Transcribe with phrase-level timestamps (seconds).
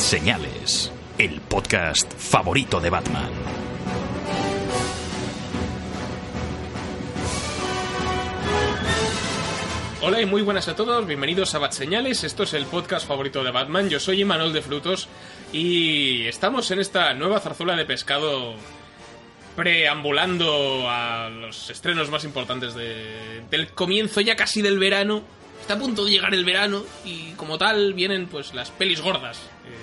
[0.00, 3.30] Señales, el podcast favorito de Batman.
[10.02, 13.44] Hola y muy buenas a todos, bienvenidos a Bat Señales, esto es el podcast favorito
[13.44, 15.08] de Batman, yo soy Imanol de Frutos
[15.52, 18.54] y estamos en esta nueva zarzuela de pescado
[19.56, 25.22] preambulando a los estrenos más importantes de- del comienzo ya casi del verano.
[25.60, 29.36] Está a punto de llegar el verano y como tal vienen pues las pelis gordas.
[29.66, 29.79] Eh,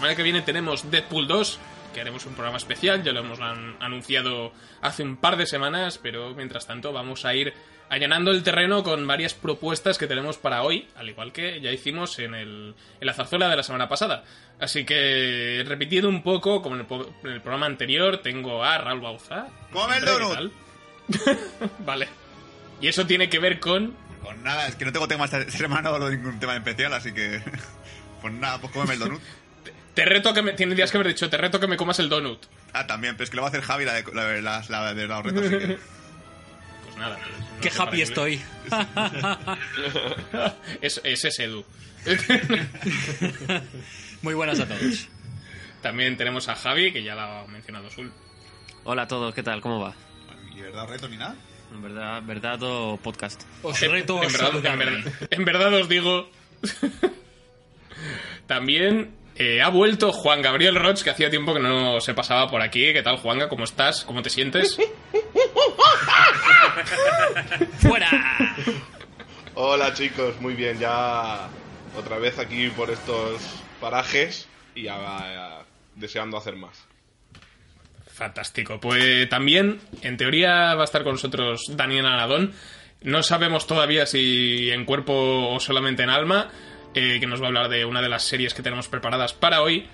[0.00, 1.58] semana que viene tenemos Deadpool 2,
[1.94, 5.98] que haremos un programa especial, ya lo hemos an- anunciado hace un par de semanas,
[5.98, 7.52] pero mientras tanto vamos a ir
[7.90, 12.18] allanando el terreno con varias propuestas que tenemos para hoy, al igual que ya hicimos
[12.20, 14.24] en, el, en la zarzuela de la semana pasada.
[14.60, 19.00] Así que, repitiendo un poco, como en el, en el programa anterior, tengo a Raúl
[19.00, 19.48] Bauza.
[19.72, 20.52] ¡Come el donut!
[21.84, 22.08] vale.
[22.80, 23.94] Y eso tiene que ver con...
[24.22, 27.42] Pues nada, es que no tengo tema esta semana o ningún tema especial, así que.
[28.20, 29.22] Pues nada, pues cómeme el donut.
[30.00, 30.54] Te reto que me...
[30.54, 32.46] Tendrías que haber dicho, te reto que me comas el donut.
[32.72, 34.64] Ah, también, pero es que lo va a hacer Javi la de la, de- la,
[34.66, 35.78] la así que.
[36.84, 37.18] Pues nada.
[37.18, 38.40] no Qué happy estoy.
[40.80, 41.66] es, es ese Edu.
[44.22, 45.06] Muy buenas a todos.
[45.82, 48.10] También tenemos a Javi, que ya lo ha mencionado Sul.
[48.84, 49.60] Hola a todos, ¿qué tal?
[49.60, 49.94] ¿Cómo va?
[50.56, 51.36] ¿Y verdad reto ni nada?
[51.74, 53.42] En verdad, verdad o podcast.
[53.62, 54.84] Os reto en, verdad, en, saludarme.
[54.86, 56.30] verdad, en verdad os digo.
[58.46, 62.60] También eh, ha vuelto Juan Gabriel Roch, que hacía tiempo que no se pasaba por
[62.60, 62.92] aquí.
[62.92, 63.48] ¿Qué tal, Juanga?
[63.48, 64.04] ¿Cómo estás?
[64.04, 64.76] ¿Cómo te sientes?
[67.78, 68.54] ¡Fuera!
[69.54, 71.48] Hola chicos, muy bien, ya
[71.96, 73.40] otra vez aquí por estos
[73.80, 75.64] parajes y ya, ya
[75.96, 76.86] deseando hacer más.
[78.12, 78.78] Fantástico.
[78.78, 82.52] Pues también, en teoría, va a estar con nosotros Daniel Aradón.
[83.00, 86.50] No sabemos todavía si en cuerpo o solamente en alma,
[86.94, 89.62] eh, que nos va a hablar de una de las series que tenemos preparadas para
[89.62, 89.86] hoy.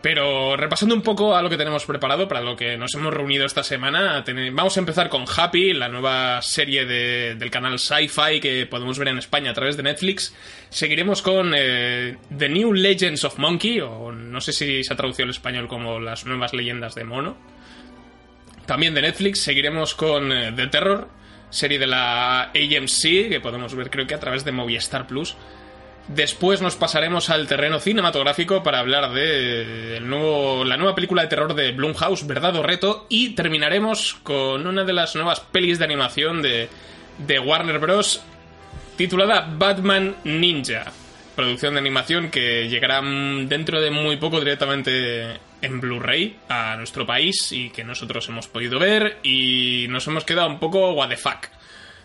[0.00, 3.44] Pero repasando un poco a lo que tenemos preparado, para lo que nos hemos reunido
[3.44, 8.64] esta semana, vamos a empezar con Happy, la nueva serie de- del canal Sci-Fi que
[8.66, 10.32] podemos ver en España a través de Netflix.
[10.70, 15.24] Seguiremos con eh, The New Legends of Monkey, o no sé si se ha traducido
[15.24, 17.36] al español como Las Nuevas Leyendas de Mono.
[18.66, 21.08] También de Netflix seguiremos con eh, The Terror,
[21.50, 25.36] serie de la AMC, que podemos ver creo que a través de Movistar Plus.
[26.08, 31.72] Después nos pasaremos al terreno cinematográfico para hablar de la nueva película de terror de
[31.72, 36.70] Blumhouse, Verdad o Reto, y terminaremos con una de las nuevas pelis de animación de,
[37.18, 38.22] de Warner Bros.
[38.96, 40.90] titulada Batman Ninja,
[41.36, 47.52] producción de animación que llegará dentro de muy poco directamente en Blu-ray a nuestro país
[47.52, 51.48] y que nosotros hemos podido ver y nos hemos quedado un poco what the fuck.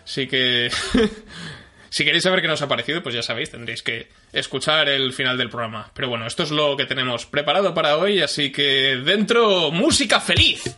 [0.04, 0.70] Así que
[1.94, 5.38] si queréis saber qué nos ha parecido, pues ya sabéis, tendréis que escuchar el final
[5.38, 5.92] del programa.
[5.94, 10.76] Pero bueno, esto es lo que tenemos preparado para hoy, así que dentro música feliz.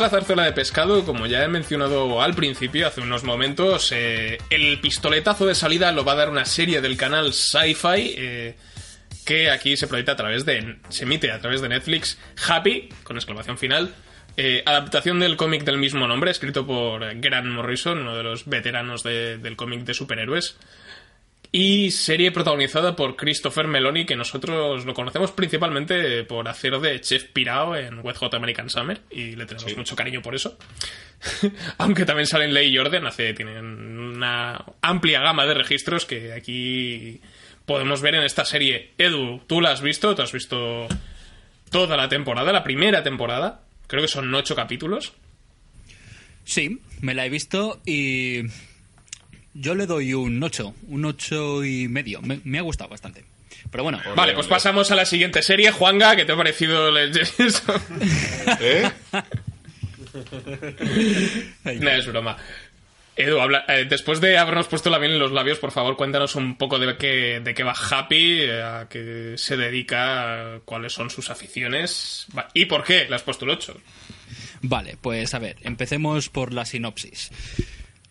[0.00, 3.92] La zarzuela de pescado, como ya he mencionado al principio, hace unos momentos.
[3.92, 8.14] eh, el pistoletazo de salida lo va a dar una serie del canal Sci-Fi.
[8.16, 8.56] eh,
[9.26, 10.76] que aquí se proyecta a través de.
[10.88, 12.18] se emite a través de Netflix.
[12.48, 13.94] Happy, con exclamación final.
[14.36, 19.02] Eh, adaptación del cómic del mismo nombre, escrito por Grant Morrison, uno de los veteranos
[19.02, 20.56] de- del cómic de superhéroes.
[21.52, 27.24] Y serie protagonizada por Christopher Meloni, que nosotros lo conocemos principalmente por hacer de Chef
[27.24, 30.56] Pirao en Wet Hot American Summer, y le tenemos mucho cariño por eso.
[31.78, 37.20] Aunque también salen Ley Jordan, hace, tienen una amplia gama de registros que aquí
[37.66, 38.92] podemos ver en esta serie.
[38.96, 40.14] Edu, ¿tú la has visto?
[40.14, 40.86] ¿Tú has visto
[41.70, 43.62] toda la temporada, la primera temporada?
[43.88, 45.14] Creo que son ocho capítulos.
[46.44, 48.42] Sí, me la he visto y
[49.60, 52.20] yo le doy un 8, un 8 y medio.
[52.22, 53.24] Me, me ha gustado bastante.
[53.70, 55.70] Pero bueno, Vale, pues pasamos a la siguiente serie.
[55.70, 56.96] Juanga, ¿qué te ha parecido?
[58.60, 58.90] ¿Eh?
[61.80, 62.36] No, es broma.
[63.16, 66.36] Edu, habla- eh, después de habernos puesto la miel en los labios, por favor, cuéntanos
[66.36, 70.92] un poco de qué, de qué va Happy, eh, a qué se dedica, a cuáles
[70.94, 73.76] son sus aficiones y por qué le has puesto el 8.
[74.62, 77.30] Vale, pues a ver, empecemos por la sinopsis.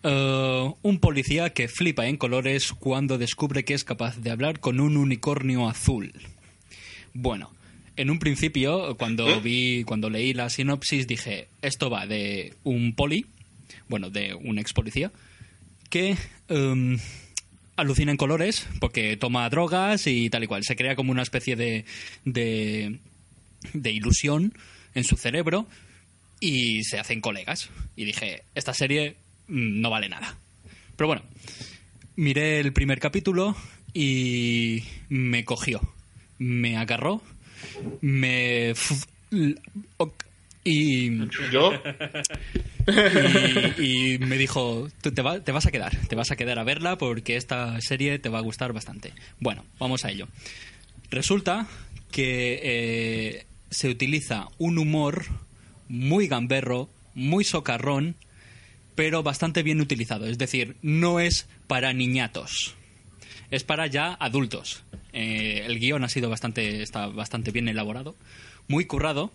[0.02, 4.80] Eh, un policía que flipa en colores cuando descubre que es capaz de hablar con
[4.80, 6.12] un unicornio azul.
[7.12, 7.52] Bueno,
[7.96, 13.26] en un principio, cuando vi, cuando leí la sinopsis, dije, esto va de un poli,
[13.88, 15.12] bueno, de un ex policía,
[15.90, 16.16] que
[16.48, 16.98] em,
[17.76, 20.64] alucina en colores porque toma drogas y tal y cual.
[20.64, 21.84] Se crea como una especie de,
[22.24, 23.00] de,
[23.74, 24.54] de ilusión
[24.94, 25.66] en su cerebro
[26.40, 27.68] y se hacen colegas.
[27.96, 29.16] Y dije, esta serie
[29.50, 30.36] no vale nada.
[30.96, 31.22] Pero bueno,
[32.16, 33.54] miré el primer capítulo
[33.92, 35.80] y me cogió,
[36.38, 37.22] me agarró,
[38.00, 38.72] me...
[40.62, 41.10] Y,
[41.50, 41.72] ¿Yo?
[43.78, 46.58] y, y me dijo, "Tú te, va- te vas a quedar, te vas a quedar
[46.58, 49.12] a verla porque esta serie te va a gustar bastante.
[49.38, 50.28] Bueno, vamos a ello.
[51.10, 51.66] Resulta
[52.10, 55.24] que eh, se utiliza un humor
[55.88, 58.16] muy gamberro, muy socarrón,
[59.00, 60.26] pero bastante bien utilizado.
[60.26, 62.74] Es decir, no es para niñatos,
[63.50, 64.82] es para ya adultos.
[65.14, 68.14] Eh, el guion ha sido bastante, está bastante bien elaborado,
[68.68, 69.32] muy currado.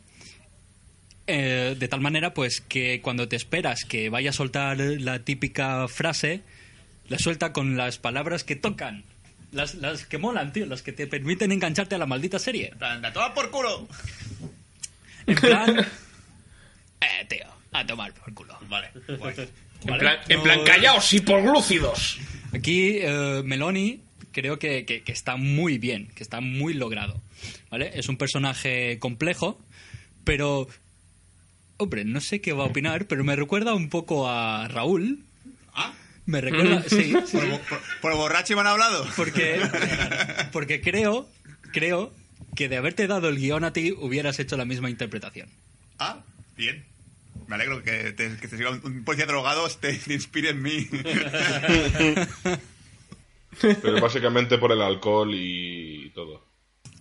[1.26, 5.88] Eh, de tal manera, pues, que cuando te esperas que vaya a soltar la típica
[5.88, 6.44] frase,
[7.10, 9.04] la suelta con las palabras que tocan.
[9.52, 12.72] Las, las que molan, tío, las que te permiten engancharte a la maldita serie.
[12.80, 13.88] ¡Anda, toma por culo!
[15.26, 15.80] En plan.
[17.02, 18.58] eh, tío, a tomar por culo.
[18.70, 18.90] Vale.
[19.08, 22.18] En plan, en plan callaos y por glúcidos.
[22.54, 24.02] Aquí eh, Meloni
[24.32, 27.22] creo que, que- que está muy bien, que está muy logrado.
[27.70, 27.92] ¿Vale?
[27.96, 29.60] Es un personaje complejo,
[30.24, 30.68] pero.
[31.78, 35.20] Hombre, no sé qué va a opinar, pero me recuerda un poco a Raúl.
[35.74, 35.94] ¿Ah?
[36.26, 36.84] Me recuerda.
[36.88, 37.38] Sí, sí, sí.
[37.38, 39.06] ¿Por, por, por borracho me han hablado?
[39.18, 39.60] Porque,
[40.54, 41.30] porque creo,
[41.74, 42.14] creo
[42.56, 45.50] que de haberte dado el guion a ti hubieras hecho la misma interpretación.
[46.00, 46.20] Ah,
[46.56, 46.86] bien.
[47.48, 50.62] Me alegro que te, que te siga un, un policía drogado te, te inspire en
[50.62, 50.88] mí.
[53.62, 56.44] Pero básicamente por el alcohol y todo.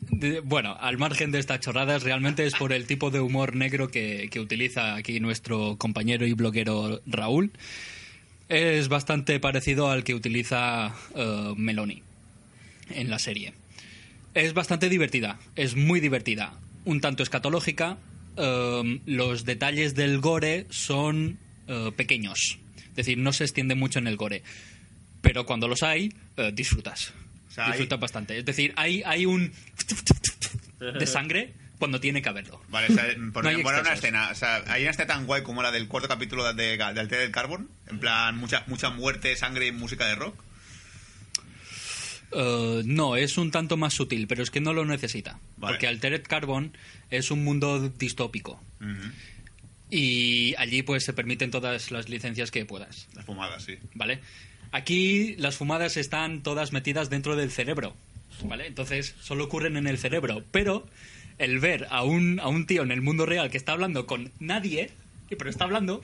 [0.00, 3.88] De- bueno, al margen de estas chorradas, realmente es por el tipo de humor negro
[3.88, 7.50] que, que utiliza aquí nuestro compañero y bloguero Raúl.
[8.48, 12.02] Es bastante parecido al que utiliza eh, Meloni
[12.90, 13.54] en la serie.
[14.34, 17.96] Es bastante divertida, es muy divertida, un tanto escatológica.
[18.36, 21.38] Eh, los detalles del gore son
[21.68, 22.58] eh, pequeños,
[22.90, 24.42] es decir, no se extiende mucho en el gore.
[25.20, 27.12] Pero cuando los hay, eh, disfrutas.
[27.48, 28.36] O sea, hay- disfrutas bastante.
[28.38, 29.52] Es decir, hay, hay un
[30.98, 32.60] de sangre cuando tiene que haberlo.
[32.68, 35.26] Vale, o sea, por No hay ejemplo, una escena, o sea, hay una escena tan
[35.26, 39.34] guay como la del cuarto capítulo de, de Altered Carbon, en plan, mucha, mucha muerte,
[39.36, 40.42] sangre y música de rock.
[42.34, 45.38] Eh, no, es un tanto más sutil, pero es que no lo necesita.
[45.56, 45.74] Vale.
[45.74, 46.76] Porque Altered Carbon
[47.10, 48.60] es un mundo distópico.
[49.90, 53.08] Y allí pues se permiten todas las licencias que puedas.
[53.14, 53.78] Las fumadas, sí.
[53.94, 54.20] ¿Vale?
[54.72, 57.94] Aquí las fumadas están todas metidas dentro del cerebro.
[58.42, 58.66] ¿Vale?
[58.66, 60.44] Entonces solo ocurren en el cerebro.
[60.50, 60.86] Pero
[61.38, 64.32] el ver a un, a un tío en el mundo real que está hablando con
[64.40, 64.90] nadie,
[65.28, 66.02] pero está hablando,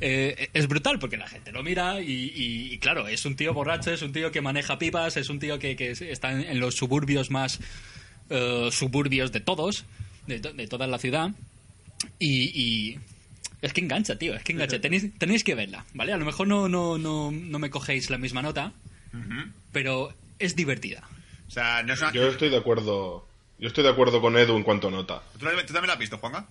[0.00, 3.52] eh, es brutal porque la gente lo mira y, y- y, claro, es un tío
[3.54, 6.60] borracho, es un tío que maneja pipas, es un tío que, que está en, en
[6.60, 7.60] los suburbios más
[8.30, 9.84] eh, suburbios de todos,
[10.26, 11.30] de, to- de toda la ciudad.
[12.18, 12.98] Y, y
[13.62, 14.80] es que engancha, tío, es que engancha.
[14.80, 16.12] Tenéis, tenéis que verla, ¿vale?
[16.12, 18.72] A lo mejor no, no, no, no me cogéis la misma nota,
[19.72, 21.02] pero es divertida.
[21.48, 22.12] O sea, no es una...
[22.12, 23.26] Yo estoy de acuerdo.
[23.58, 25.22] Yo estoy de acuerdo con Edu en cuanto a nota.
[25.38, 26.48] ¿Tú, la- tú también la has visto, Juanga?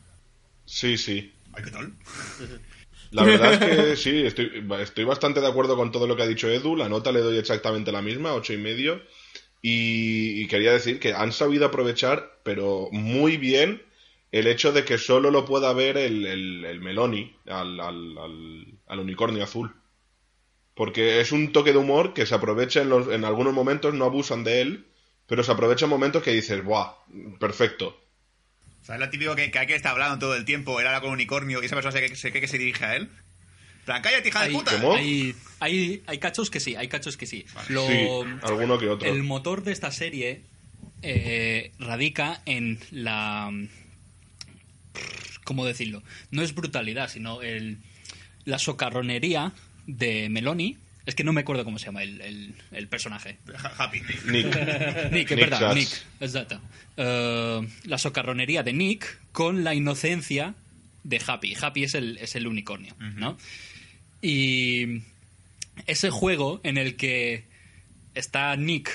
[0.65, 1.33] Sí, sí.
[1.53, 1.93] Ay, ¿qué tal?
[3.13, 6.27] La verdad es que sí, estoy, estoy bastante de acuerdo con todo lo que ha
[6.27, 6.75] dicho Edu.
[6.75, 9.01] La nota le doy exactamente la misma, ocho y medio.
[9.61, 13.83] Y, y quería decir que han sabido aprovechar, pero muy bien,
[14.31, 18.65] el hecho de que solo lo pueda ver el, el, el Meloni, al, al, al,
[18.87, 19.75] al unicornio azul.
[20.75, 24.05] Porque es un toque de humor que se aprovecha en, los, en algunos momentos, no
[24.05, 24.87] abusan de él,
[25.27, 26.93] pero se aprovecha en momentos que dices, ¡buah!
[27.39, 27.97] Perfecto.
[28.83, 30.85] O sea, es lo típico que, que hay que estar hablando todo el tiempo, él
[30.85, 33.09] habla con un unicornio y esa persona se, se cree que se dirige a él.
[33.85, 34.71] Plan, cállate, hija de Hay, puta.
[34.79, 34.93] ¿Cómo?
[34.95, 37.45] hay, hay, hay cachos que sí, hay cachos que sí.
[37.69, 38.07] Lo- Sí,
[38.43, 39.07] alguno que otro.
[39.09, 40.43] El motor de esta serie
[41.01, 43.51] eh, radica en la...
[45.43, 46.01] ¿Cómo decirlo?
[46.31, 47.79] No es brutalidad, sino el,
[48.45, 49.53] la socarronería
[49.87, 50.77] de Meloni.
[51.05, 53.37] Es que no me acuerdo cómo se llama el, el- el personaje.
[53.77, 53.99] Happy.
[54.01, 54.25] Nick.
[54.31, 55.75] Nick, es Nick verdad.
[55.75, 55.89] Nick,
[56.21, 56.61] exacto.
[56.97, 60.55] Eh, la socarronería de Nick con la inocencia
[61.03, 61.55] de Happy.
[61.61, 63.37] Happy es el, es el unicornio, ¿no?
[64.21, 65.01] Y
[65.87, 67.43] ese juego en el que
[68.15, 68.89] está Nick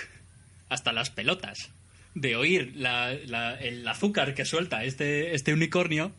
[0.71, 1.71] hasta las pelotas
[2.15, 6.13] de oír la- la- el azúcar que suelta este, este unicornio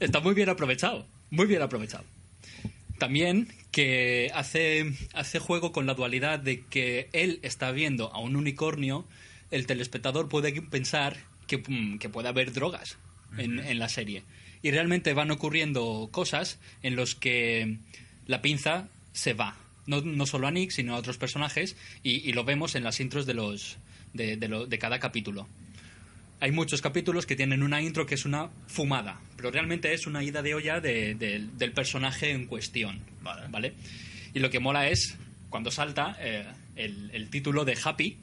[0.00, 1.06] está muy bien aprovechado.
[1.30, 2.04] Muy bien aprovechado.
[2.98, 8.34] También que hace, hace juego con la dualidad de que él está viendo a un
[8.34, 9.06] unicornio,
[9.52, 11.16] el telespectador puede pensar
[11.46, 12.98] que, mm, que puede haber drogas
[13.36, 14.24] en, en la serie.
[14.62, 17.78] Y realmente van ocurriendo cosas en los que
[18.26, 19.56] la pinza se va.
[19.86, 22.98] No, no solo a Nick, sino a otros personajes, y, y lo vemos en las
[22.98, 23.78] intros de, los,
[24.12, 25.46] de, de lo- de cada capítulo.
[26.40, 30.22] Hay muchos capítulos que tienen una intro que es una fumada, pero realmente es una
[30.22, 33.00] ida de olla de- de- del personaje en cuestión.
[33.22, 33.74] Vale.
[34.34, 35.16] Y lo que mola es
[35.50, 36.44] cuando salta eh,
[36.76, 38.18] el, el título de Happy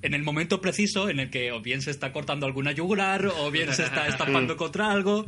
[0.00, 3.50] en el momento preciso en el que o bien se está cortando alguna yugular o
[3.50, 5.26] bien se está estampando contra algo.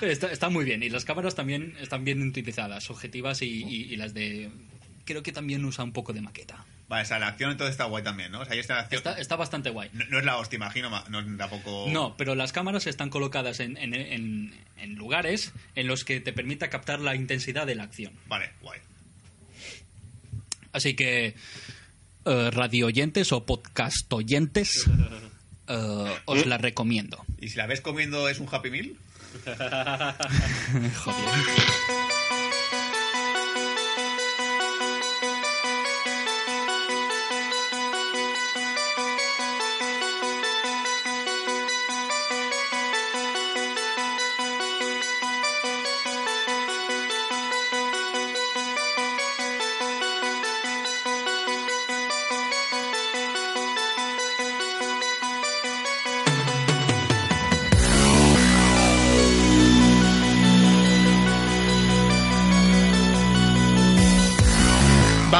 [0.00, 0.82] Está, está muy bien.
[0.84, 4.50] Y las cámaras también están bien utilizadas, objetivas y, y- y las de...
[5.04, 6.64] Creo que también usa un poco de maqueta.
[6.88, 8.40] Vale, o sea, la acción entonces está guay también, ¿no?
[8.40, 8.98] O sea, ahí está la acción.
[8.98, 9.90] Está, está bastante guay.
[9.92, 11.84] No, no es la hostia, imagino, ma- no tampoco...
[11.90, 16.32] No, pero las cámaras están colocadas en, en- en- en lugares en los que te
[16.32, 18.14] permita captar la intensidad de la acción.
[18.26, 18.80] Vale, guay.
[20.72, 21.34] Así que,
[22.24, 24.86] eh, radio oyentes o podcast oyentes,
[25.68, 27.22] eh, os la recomiendo.
[27.38, 28.96] ¿Y si la ves comiendo es un Happy Meal?
[31.04, 31.44] Joder.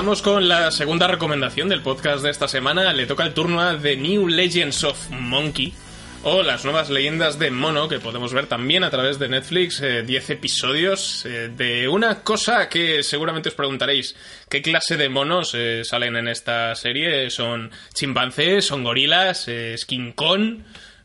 [0.09, 2.95] Con la segunda recomendación del podcast de esta semana.
[2.95, 5.75] Le toca el turno a The New Legends of Monkey.
[6.23, 10.03] O las nuevas leyendas de mono que podemos ver también a través de Netflix, eh,
[10.03, 14.17] 10 episodios eh, de una cosa que seguramente os preguntaréis,
[14.49, 17.29] ¿qué clase de monos eh, salen en esta serie?
[17.29, 18.65] ¿Son chimpancés?
[18.65, 19.47] ¿Son gorilas?
[19.49, 20.61] ¿Es King Kong?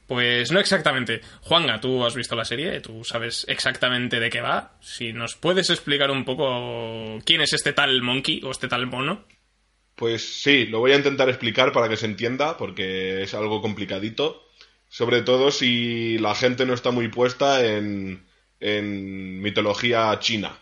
[0.08, 1.22] Pues no exactamente.
[1.42, 4.78] Juanga, tú has visto la serie, tú sabes exactamente de qué va.
[4.82, 9.26] Si nos puedes explicar un poco quién es este tal monkey o este tal mono.
[9.96, 14.44] Pues sí, lo voy a intentar explicar para que se entienda, porque es algo complicadito.
[14.90, 18.26] Sobre todo si la gente no está muy puesta en,
[18.60, 20.58] en mitología china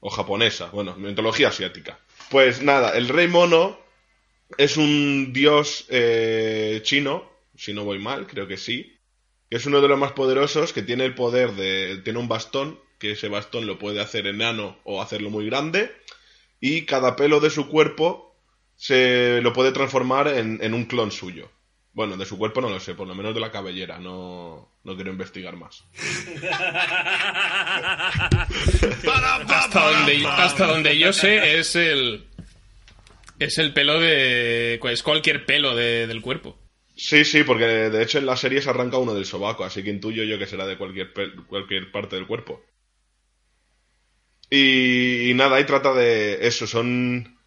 [0.00, 1.98] o japonesa, bueno, mitología asiática.
[2.30, 3.78] Pues nada, el rey mono
[4.58, 8.96] es un dios eh, chino, si no voy mal, creo que sí,
[9.50, 12.00] que es uno de los más poderosos, que tiene el poder de...
[12.04, 15.94] tiene un bastón, que ese bastón lo puede hacer enano o hacerlo muy grande,
[16.60, 18.34] y cada pelo de su cuerpo
[18.76, 21.50] se lo puede transformar en, en un clon suyo.
[21.92, 24.94] Bueno, de su cuerpo no lo sé, por lo menos de la cabellera, no, no
[24.96, 25.84] quiero investigar más.
[29.48, 32.26] Hasta donde, hasta donde yo sé es el
[33.38, 36.58] es el pelo de es cualquier pelo de- del cuerpo.
[36.96, 39.90] Sí, sí, porque de hecho en la serie se arranca uno del sobaco, así que
[39.90, 41.12] intuyo yo que será de cualquier,
[41.46, 42.62] cualquier parte del cuerpo.
[44.50, 47.38] Y, y nada, ahí trata de eso, son,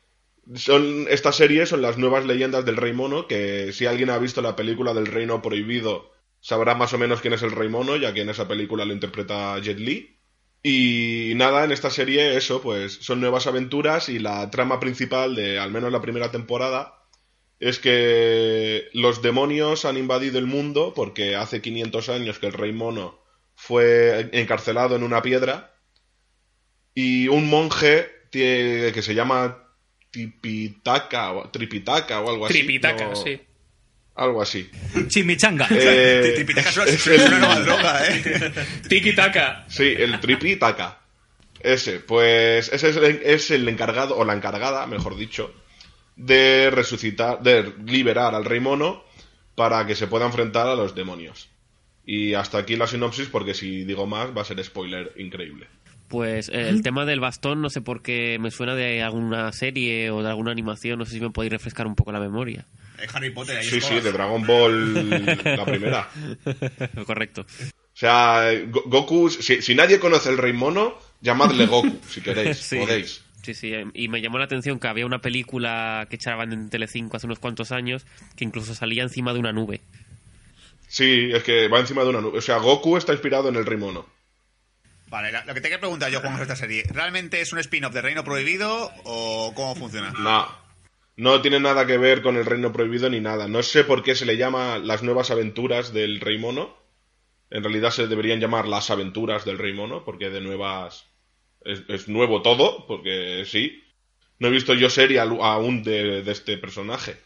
[0.56, 1.08] son...
[1.10, 4.56] Estas series son las nuevas leyendas del Rey Mono, que si alguien ha visto la
[4.56, 6.12] película del Reino Prohibido,
[6.42, 8.94] sabrá más o menos quién es el Rey Mono, ya que en esa película lo
[8.94, 10.20] interpreta Jet Li.
[10.64, 15.60] Y nada, en esta serie eso, pues son nuevas aventuras y la trama principal de
[15.60, 16.97] al menos la primera temporada
[17.60, 22.72] es que los demonios han invadido el mundo porque hace 500 años que el rey
[22.72, 23.20] mono
[23.56, 25.74] fue encarcelado en una piedra
[26.94, 29.64] y un monje que se llama
[30.12, 32.54] Tipitaka o Tripitaka o algo así.
[32.56, 33.40] Tripitaka, no- sí.
[34.16, 34.70] Algo así.
[35.08, 35.68] Chimichanga.
[35.72, 38.52] Eh, Tripitaka es, es es una el- nueva droga, ¿eh?
[38.90, 39.66] Tiki Taka.
[39.70, 41.00] Sí, el Tripitaka.
[41.60, 45.52] Ese, pues ese es el, es el encargado, o la encargada, mejor dicho,
[46.18, 49.04] de resucitar, de liberar al rey mono
[49.56, 51.50] para que se pueda enfrentar a los demonios.
[52.06, 55.68] Y hasta aquí la sinopsis, porque si digo más va a ser spoiler increíble.
[56.08, 60.10] Pues eh, el tema del bastón, no sé por qué me suena de alguna serie
[60.10, 62.66] o de alguna animación, no sé si me podéis refrescar un poco la memoria.
[63.02, 65.10] Es Harry Potter, ahí Sí, sí, de Dragon Ball,
[65.44, 66.10] la primera.
[67.06, 67.42] Correcto.
[67.42, 72.58] O sea, Go- Goku, si, si nadie conoce el rey mono, llamadle Goku, si queréis,
[72.62, 72.78] Sí.
[72.78, 73.22] podéis.
[73.48, 76.70] Sí, sí, eh, y me llamó la atención que había una película que echaban en
[76.70, 79.80] Telecinco hace unos cuantos años que incluso salía encima de una nube.
[80.90, 82.40] Sí, es que va encima de una nube.
[82.40, 84.06] O sea, Goku está inspirado en el rey mono.
[85.08, 87.60] Vale, la- lo que te quiero preguntar yo, Juan, con esta serie, ¿realmente es un
[87.60, 90.12] spin-off de Reino Prohibido o cómo funciona?
[90.20, 90.46] No,
[91.16, 93.48] no tiene nada que ver con el reino prohibido ni nada.
[93.48, 96.76] No sé por qué se le llama las nuevas aventuras del rey mono.
[97.50, 101.06] En realidad se deberían llamar las aventuras del rey mono, porque de nuevas
[101.68, 103.84] es, nuevo todo, porque sí.
[104.40, 107.18] No he visto yo serie aún de, de este personaje.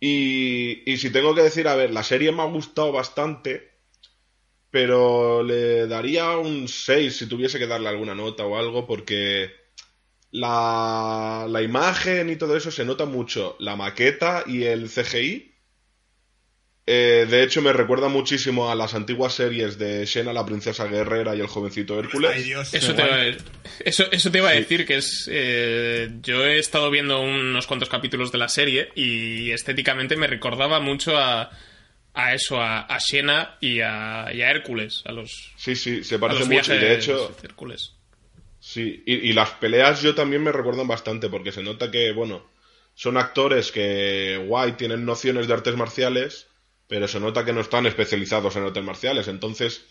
[0.00, 3.72] Y, y si tengo que decir, a ver, la serie me ha gustado bastante,
[4.70, 9.50] pero le daría un 6 si tuviese que darle alguna nota o algo, porque
[10.30, 13.56] la, la imagen y todo eso se nota mucho.
[13.60, 15.53] La maqueta y el CGI.
[16.86, 21.34] Eh, de hecho, me recuerda muchísimo a las antiguas series de Xena, la princesa guerrera
[21.34, 22.32] y el jovencito Hércules.
[22.34, 22.74] Ay, Dios.
[22.74, 23.26] Eso te, iba a,
[23.84, 25.28] eso, eso te iba a decir, que es...
[25.32, 30.78] eh, yo he estado viendo unos cuantos capítulos de la serie y estéticamente me recordaba
[30.80, 31.50] mucho a,
[32.12, 36.18] a eso, a, a Xena y a, y a Hércules, a los, Sí, sí, se
[36.18, 36.74] parece mucho.
[36.74, 37.94] Y de hecho, Hércules.
[38.60, 42.46] Sí, y, y las peleas yo también me recuerdan bastante, porque se nota que, bueno,
[42.94, 46.46] son actores que, guay, tienen nociones de artes marciales,
[46.88, 49.28] pero se nota que no están especializados en artes marciales.
[49.28, 49.86] Entonces,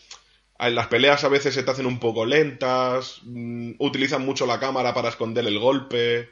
[0.58, 4.94] las peleas a veces se te hacen un poco lentas, mm, utilizan mucho la cámara
[4.94, 6.30] para esconder el golpe.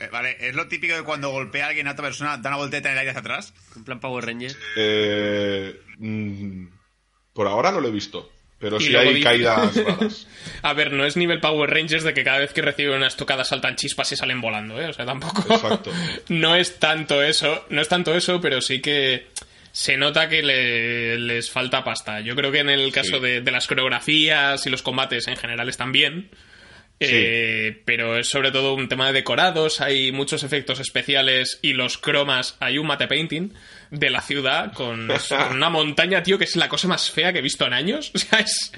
[0.00, 2.56] Eh, vale, es lo típico de cuando golpea a alguien a otra persona, da una
[2.56, 3.54] volteta en el aire hacia atrás.
[3.76, 4.56] En plan Power Ranger.
[4.76, 6.66] Eh, mm,
[7.34, 10.26] por ahora no lo he visto, pero Y sí hay dice- caídas raras.
[10.62, 13.44] A ver, no es nivel Power Rangers de que cada vez que reciben una estocada
[13.44, 14.86] saltan chispas y salen volando, ¿eh?
[14.86, 15.42] O sea, tampoco...
[15.52, 15.90] Exacto.
[16.28, 19.26] no es tanto eso, no es tanto eso, pero sí que
[19.72, 22.20] se nota que le- les falta pasta.
[22.20, 23.20] Yo creo que en el caso Sí.
[23.22, 26.28] de, de las coreografías y los combates en general están bien.
[27.00, 31.96] Eh, pero es sobre todo un tema de decorados, hay muchos efectos especiales y los
[31.98, 33.52] cromas, hay un mate painting
[33.90, 37.38] de la ciudad con, con una montaña, tío, que es la cosa más fea que
[37.38, 38.12] he visto en años.
[38.14, 38.70] O sea, es,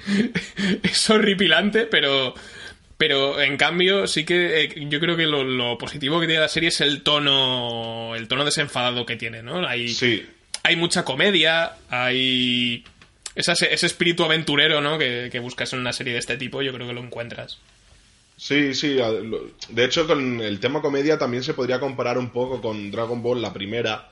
[0.83, 2.33] es horripilante, pero,
[2.97, 6.47] pero en cambio sí que eh, yo creo que lo, lo positivo que tiene la
[6.47, 9.67] serie es el tono, el tono desenfadado que tiene, ¿no?
[9.67, 10.25] Hay, Sí,
[10.63, 12.85] hay mucha comedia, hay
[13.35, 14.97] esa- ese espíritu aventurero, ¿no?
[14.97, 17.59] Que, que buscas en una serie de este tipo, yo creo que lo encuentras.
[18.35, 18.97] Sí, sí.
[19.69, 23.41] De hecho, con el tema comedia también se podría comparar un poco con Dragon Ball,
[23.41, 24.11] la primera,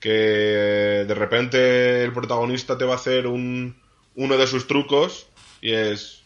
[0.00, 3.76] que de repente el protagonista te va a hacer un,
[4.14, 5.26] uno de sus trucos
[5.60, 6.22] y es...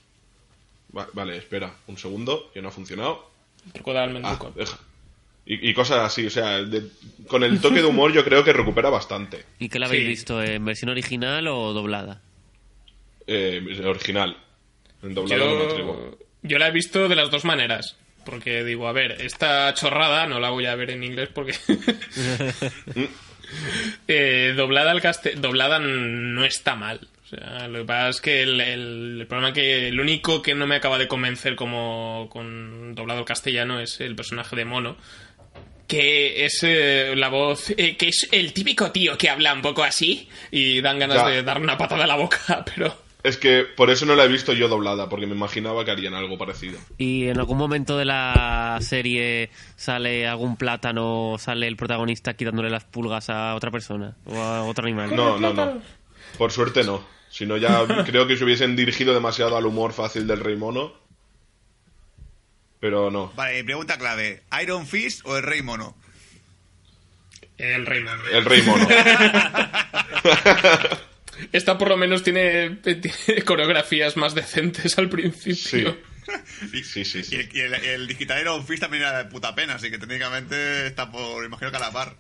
[0.96, 3.30] Va- vale, espera, un segundo, que no ha funcionado.
[3.72, 4.52] Truco de Ah, Almenduco.
[5.46, 6.88] Y, y cosas así, o sea, de-
[7.26, 9.44] con el toque de humor yo creo que recupera bastante.
[9.58, 10.08] ¿Y qué la habéis Sí.
[10.08, 10.42] visto?
[10.42, 12.20] ¿En versión original o doblada?
[13.26, 14.36] Eh, original.
[15.02, 16.18] En doblado no me atrevo.
[16.42, 17.96] Yo, la he visto de las dos maneras.
[18.24, 21.54] Porque digo, a ver, esta chorrada no la voy a ver en inglés porque.
[24.06, 27.08] Eh, doblada al caste- doblada no está mal.
[27.24, 30.54] O sea, lo que pasa es que el, el- el problema que el único que
[30.54, 34.96] no me acaba de convencer como con doblado al castellano es el personaje de Mono.
[35.88, 39.82] Que es eh, la voz, eh, que es el típico tío que habla un poco
[39.82, 41.26] así y dan ganas Ya.
[41.28, 43.09] de darle una patada a la boca, pero...
[43.22, 46.14] Es que por eso no la he visto yo doblada, porque me imaginaba que harían
[46.14, 46.78] algo parecido.
[46.96, 52.84] ¿Y en algún momento de la serie sale algún plátano, sale el protagonista quitándole las
[52.84, 55.14] pulgas a otra persona o a otro animal?
[55.14, 55.82] No, no, no.
[56.38, 57.04] Por suerte no.
[57.28, 60.92] Si no, ya creo que se hubiesen dirigido demasiado al humor fácil del Rey Mono.
[62.80, 63.32] Pero no.
[63.36, 65.94] Vale, pregunta clave: ¿Iron Fist o el Rey Mono?
[67.58, 68.22] El rey Mono.
[68.32, 68.88] El Rey Mono.
[71.52, 75.10] Esta por lo menos tiene, tiene coreografías más decentes al Sí.
[75.10, 75.98] principio.
[76.84, 77.36] Sí, sí, Y sí.
[77.36, 80.86] el, y el- el digital Iron Fist también era de puta pena, así que técnicamente
[80.86, 82.14] está por, imagino que a la par.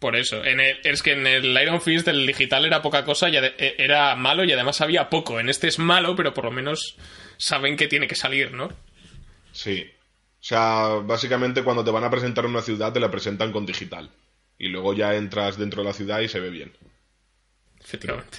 [0.00, 0.44] Por eso.
[0.44, 3.54] En el- es que en el Iron Fist del digital era poca cosa, y ade-
[3.58, 5.38] e- era malo y además había poco.
[5.40, 6.96] En este es malo, pero por lo menos
[7.36, 8.68] saben que tiene que salir, ¿no?
[9.52, 9.88] Sí.
[10.40, 14.10] O sea, básicamente cuando te van a presentar una ciudad te la presentan con digital.
[14.56, 16.72] Y luego ya entras dentro de la ciudad y se ve bien.
[17.88, 18.38] Efectivamente.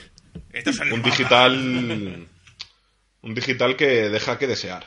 [0.91, 2.27] Un digital.
[3.21, 4.85] Un digital que deja que desear.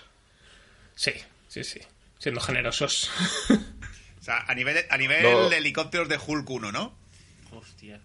[0.94, 1.12] Sí,
[1.48, 1.80] sí, sí.
[2.18, 3.10] Siendo generosos.
[3.50, 5.48] O sea, a nivel, a nivel No.
[5.50, 6.96] de helicópteros de Hulk 1, ¿no?
[7.50, 8.00] Hostia.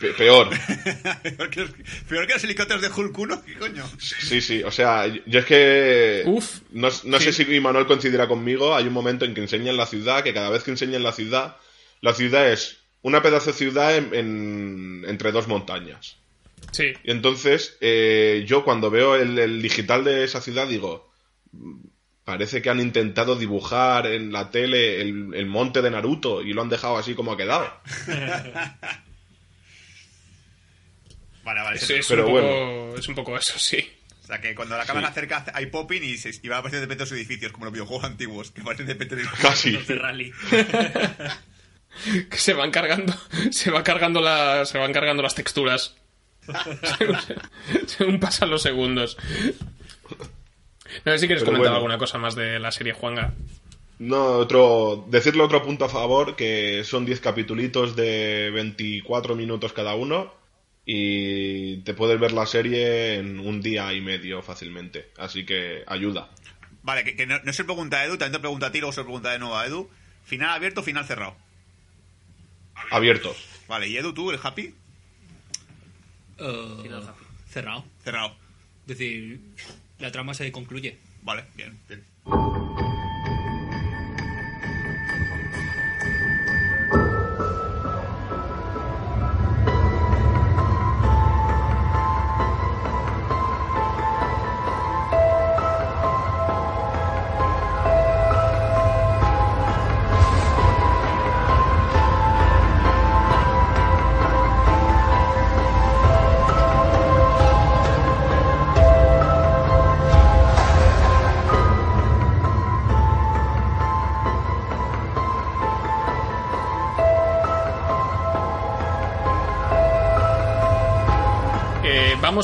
[0.00, 0.50] Pe- peor.
[1.22, 1.70] peor, que los,
[2.08, 3.88] peor que los helicópteros de Hulk 1, ¿qué coño?
[4.00, 4.62] Sí, sí.
[4.64, 6.22] O sea, yo es que.
[6.26, 6.62] Uf.
[6.72, 8.74] No, no sé si Manuel coincidirá conmigo.
[8.74, 11.56] Hay un momento en que enseñan la ciudad, que cada vez que enseñan la ciudad,
[12.00, 16.16] la ciudad es una pedazo de ciudad en- en- entre dos montañas.
[16.70, 16.92] Sí.
[17.04, 21.10] Y entonces, eh, yo cuando veo el, el digital de esa ciudad digo,
[21.52, 21.80] "Mm,
[22.24, 26.62] parece que han intentado dibujar en la tele el, el monte de Naruto y lo
[26.62, 27.68] han dejado así como ha quedado.
[31.44, 31.76] Vale, vale.
[31.76, 32.96] Es, es Pero un poco, bueno.
[32.96, 33.84] es un poco eso, sí.
[34.22, 36.58] O sea, que cuando la cámara se acerca hay popping y, se, y va a
[36.60, 39.40] aparecer de repente los edificios, como los videojuegos antiguos, que aparecen de repente edificios.
[39.42, 39.72] Casi.
[39.76, 40.32] De rally.
[42.30, 43.14] Que se van cargando,
[43.50, 45.96] se va cargando la, se van cargando las texturas.
[46.98, 47.16] según,
[47.86, 49.16] según pasan los segundos.
[51.04, 51.76] No sé si quieres Pero comentar bueno.
[51.76, 53.32] alguna cosa más de la serie Juanga.
[53.98, 59.94] No, otro, decirle otro punto a favor, que son 10 capitulitos de 24 minutos cada
[59.94, 60.34] uno
[60.84, 65.10] y te puedes ver la serie en un día y medio fácilmente.
[65.16, 66.30] Así que ayuda.
[66.82, 68.92] Vale, que, que no, no se pregunta a Edu, también te pregunta a ti, luego
[68.92, 69.88] se pregunta de nuevo a Edu.
[70.24, 71.36] Final abierto, final cerrado.
[72.90, 73.34] Abierto.
[73.68, 74.74] Vale, ¿y Edu, tú, el happy?
[76.36, 77.24] Final happy.
[77.50, 77.84] cerrado.
[78.02, 78.34] Cerrado.
[78.82, 79.40] Es decir,
[79.98, 80.98] la trama se concluye.
[81.22, 81.78] Vale, bien.
[81.88, 82.04] bien.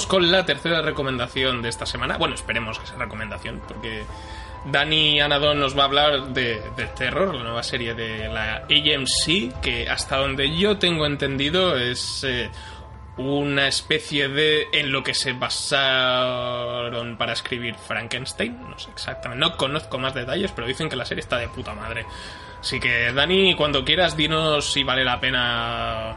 [0.06, 2.16] Con la tercera recomendación de esta semana.
[2.18, 4.04] Bueno, esperemos que sea recomendación, porque
[4.66, 9.60] Dani Anadón nos va a hablar de, de Terror, la nueva serie de la AMC,
[9.60, 12.50] que hasta donde yo tengo entendido es eh,
[13.16, 18.60] una especie de en lo que se basaron para escribir Frankenstein.
[18.68, 21.74] No sé exactamente, no conozco más detalles, pero dicen que la serie está de puta
[21.74, 22.04] madre.
[22.60, 26.16] Así que Dani, cuando quieras, dinos si vale la pena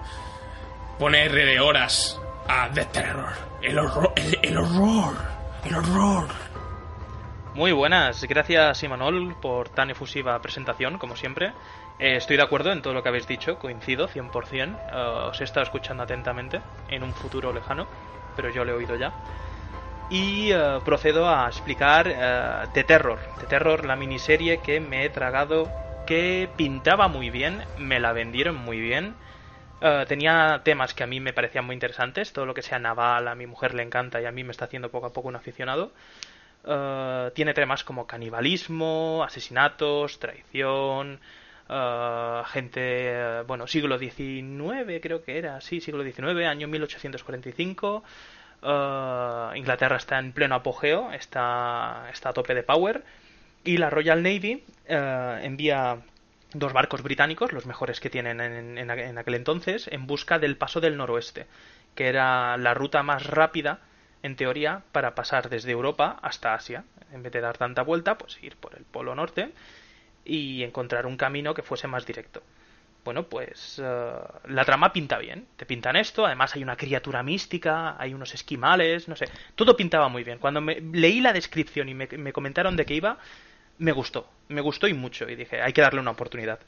[1.00, 3.34] ponerle horas a The Terror.
[3.62, 5.16] El horror, el, horror,
[5.66, 6.28] el horror.
[7.54, 11.54] Muy buenas, gracias Imanol por tan efusiva presentación, como siempre.
[12.00, 14.78] Eh, estoy de acuerdo en todo lo que habéis dicho, coincido 100%.
[14.78, 17.88] Eh, os he estado escuchando atentamente en un futuro lejano,
[18.36, 19.14] pero yo lo he oído ya.
[20.10, 22.06] Y eh, procedo a explicar
[22.74, 23.20] The Terror.
[23.40, 25.70] The Terror, la miniserie que me he tragado,
[26.08, 29.16] que pintaba muy bien, me la vendieron muy bien.
[29.82, 33.28] Eh, tenía temas que a mí me parecían muy interesantes, todo lo que sea naval
[33.28, 35.36] a mi mujer le encanta y a mí me está haciendo poco a poco un
[35.36, 35.91] aficionado.
[36.63, 41.20] Eh, tiene temas como canibalismo, asesinatos, traición,
[41.70, 48.04] eh, gente, bueno, siglo XIX creo que era, sí, siglo XIX, año 1845.
[48.63, 53.04] Eh, Inglaterra está en pleno apogeo, está, está a tope de power.
[53.63, 56.00] Y la Royal Navy envía
[56.54, 60.58] dos barcos británicos, los mejores que tienen en, en, en aquel entonces, en busca del
[60.58, 61.48] paso del noroeste,
[61.96, 63.80] que era la ruta más rápida,
[64.24, 66.84] en teoría, para pasar desde Europa hasta Asia.
[67.12, 69.52] En vez de dar tanta vuelta, pues ir por el polo norte
[70.24, 72.44] y encontrar un camino que fuese más directo.
[73.04, 74.12] Bueno, pues eh,
[74.46, 75.48] la trama pinta bien.
[75.58, 79.26] Te pintan esto, además hay una criatura mística, hay unos esquimales, no sé.
[79.56, 80.38] Todo pintaba muy bien.
[80.38, 83.18] Cuando me leí la descripción y me, me comentaron de qué iba,
[83.82, 84.28] me gustó.
[84.48, 85.28] Me gustó y mucho.
[85.28, 86.60] Y dije, hay que darle una oportunidad.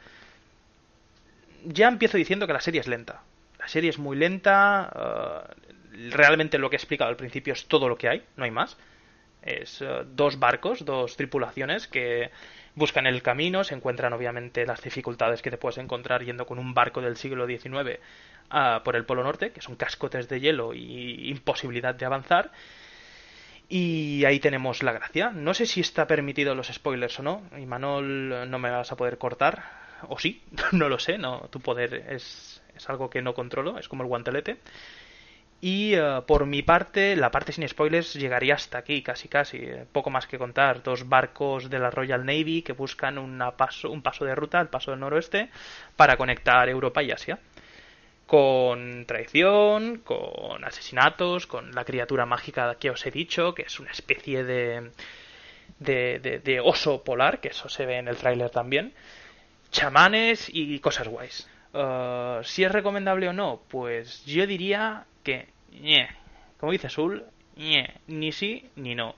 [1.66, 3.22] Ya empiezo diciendo que la serie es lenta.
[3.60, 4.92] La serie es muy lenta.
[4.96, 8.52] eh, realmente lo que he explicado al principio es todo lo que hay, no hay
[8.52, 8.78] más.
[9.44, 12.32] Es eh, dos barcos, dos tripulaciones que
[12.76, 16.74] buscan el camino, se encuentran obviamente las dificultades que te puedes encontrar yendo con un
[16.74, 18.00] barco del siglo XIX
[18.50, 22.52] ah, por el Polo Norte, que son cascotes de hielo y imposibilidad de avanzar.
[23.70, 25.32] Y ahí tenemos la gracia.
[25.32, 27.44] No sé si está permitido los spoilers o no.
[27.58, 29.64] Y Manol no me vas a poder cortar.
[30.10, 31.18] O sí, no lo sé.
[31.18, 33.80] No, tu poder es, es algo que no controlo.
[33.80, 34.58] Es como el guantelete.
[35.66, 39.60] Y eh, por mi parte, la parte sin spoilers llegaría hasta aquí, casi casi.
[39.60, 40.84] Eh, Poco más que contar.
[40.84, 44.68] Dos barcos de la Royal Navy que buscan una paso, un paso de ruta, el
[44.68, 45.50] paso del noroeste,
[45.96, 47.40] para conectar Europa y Asia.
[48.34, 53.92] Con traición, con asesinatos, con la criatura mágica que os he dicho, que es una
[53.92, 54.90] especie de,
[55.78, 58.92] de, de- oso polar, que eso se ve en el tráiler también.
[59.70, 61.48] Chamanes y cosas guays.
[61.76, 65.50] Eh, si es recomendable o no, pues yo diría que,
[66.60, 67.24] como dice Sul,
[67.56, 67.88] ñe.
[68.08, 69.14] ni sí ni no.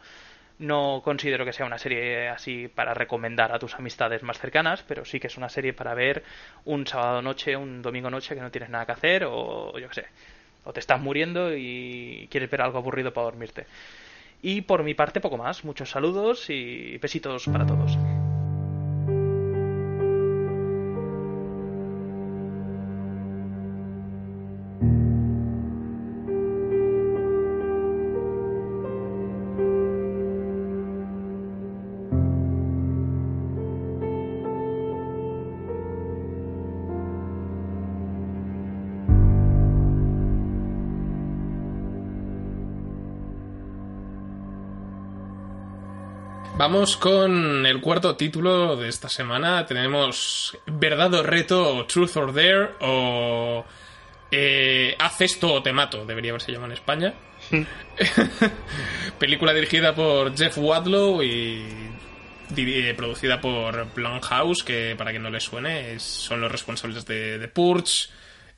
[0.57, 5.03] No considero que sea una serie así para recomendar a tus amistades más cercanas, pero
[5.03, 6.23] sí que es una serie para ver
[6.63, 9.95] un sábado noche, un domingo noche que no tienes nada que hacer o yo qué
[9.95, 10.05] sé,
[10.63, 13.65] o te estás muriendo y quieres ver algo aburrido para dormirte.
[14.41, 17.97] Y por mi parte poco más, muchos saludos y besitos para todos.
[46.67, 49.67] Vamos con el cuarto título de esta semana.
[49.67, 53.63] Tenemos Verdad o Reto, Truth or Dare, o
[54.31, 57.13] eh, Haz esto o te mato, debería haberse llamado en España.
[59.19, 61.67] Película dirigida por Jeff Wadlow y
[62.57, 67.47] eh, producida por Blumhouse, que para quien no le suene, son los responsables de, de
[67.47, 68.09] Purge,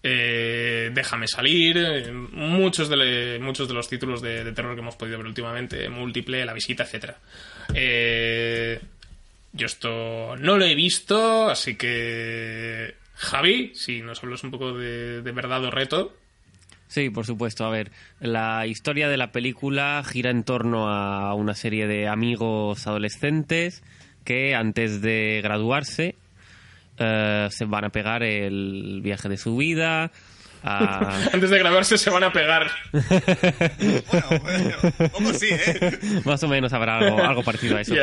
[0.09, 3.39] eh, Déjame salir, eh, muchos de,
[3.73, 7.17] los títulos de, terror que hemos podido ver últimamente, Múltiple, La Visita, etcétera.
[7.73, 8.79] Eh,
[9.51, 15.21] yo esto no lo he visto, así que Javi, si nos hablas un poco de,
[15.21, 16.15] de verdad o reto.
[16.87, 17.65] Sí, por supuesto.
[17.65, 17.91] A ver,
[18.21, 23.83] la historia de la película gira en torno a una serie de amigos adolescentes
[24.23, 26.15] que antes de graduarse
[26.97, 30.11] eh, se van a pegar el viaje de su vida.
[30.63, 32.67] a- Antes de grabarse se van a pegar.
[32.91, 34.75] Bueno, bueno,
[35.11, 35.99] poco sí, ¿eh?
[36.25, 37.93] Más o menos habrá algo, algo parecido a eso.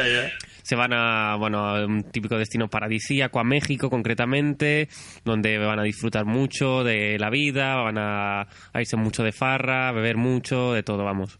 [0.63, 4.89] Se van a, bueno, a un típico destino paradisíaco, a México concretamente,
[5.25, 8.41] donde van a disfrutar mucho de la vida, van a,
[8.73, 11.39] a irse mucho de farra, beber mucho, de todo, vamos.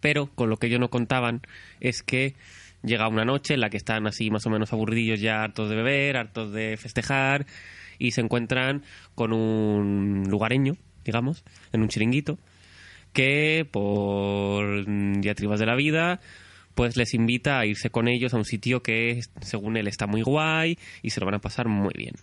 [0.00, 1.40] Pero con lo que ellos no contaban
[1.80, 2.36] es que
[2.82, 5.76] llega una noche en la que están así más o menos aburridillos ya, hartos de
[5.76, 7.46] beber, hartos de festejar,
[7.98, 12.38] y se encuentran con un lugareño, digamos, en un chiringuito,
[13.12, 14.84] que por
[15.20, 16.20] diatribas de la vida
[16.74, 20.22] pues les invita a irse con ellos a un sitio que según él está muy
[20.22, 22.14] guay y se lo van a pasar muy bien.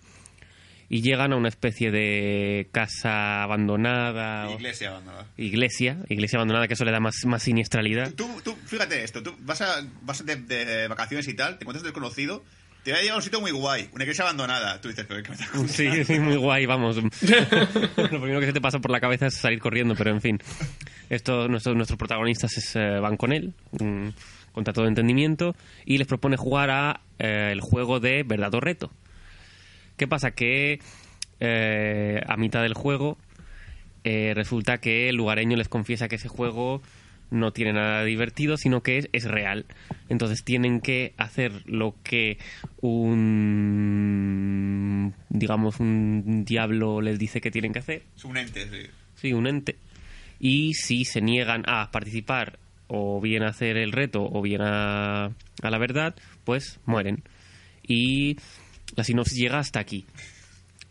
[0.90, 5.28] Y llegan a una especie de casa abandonada, Iglesia abandonada.
[5.38, 8.14] iglesia, iglesia abandonada que eso le da más, más siniestralidad.
[8.14, 11.84] Tú, tú, fíjate esto, tú vas, a, vas de, de vacaciones y tal, te encuentras
[11.84, 12.44] desconocido,
[12.84, 14.80] te va a llegar a un sitio muy guay, una iglesia abandonada.
[14.80, 15.72] Tú dices, pero ¿qué me estás?
[15.72, 16.98] Sí, sí, muy guay, vamos.
[17.02, 17.02] Lo
[18.22, 20.40] primero que se te pasa por la cabeza es salir corriendo, pero en fin.
[21.10, 23.54] Esto, nuestros, nuestros protagonistas es, eh, van con él,
[24.52, 28.92] contra todo entendimiento, y les propone jugar a eh, el juego de verdad o reto.
[29.98, 30.32] ¿Qué pasa?
[30.32, 30.80] Que
[31.40, 33.18] eh, a mitad del juego
[34.04, 36.82] eh, resulta que el lugareño les confiesa que ese juego
[37.32, 39.66] no tiene nada divertido, sino que es, es real.
[40.10, 42.38] Entonces tienen que hacer lo que
[42.82, 43.96] un
[45.30, 48.04] digamos un diablo les dice que tienen que hacer.
[48.16, 48.90] Es un ente, sí.
[49.16, 49.76] Sí, un ente.
[50.40, 55.26] Y si se niegan a participar o bien a hacer el reto o bien a,
[55.26, 57.24] a la verdad, pues mueren.
[57.88, 58.38] Y
[58.96, 60.06] la sinopsis llega hasta aquí.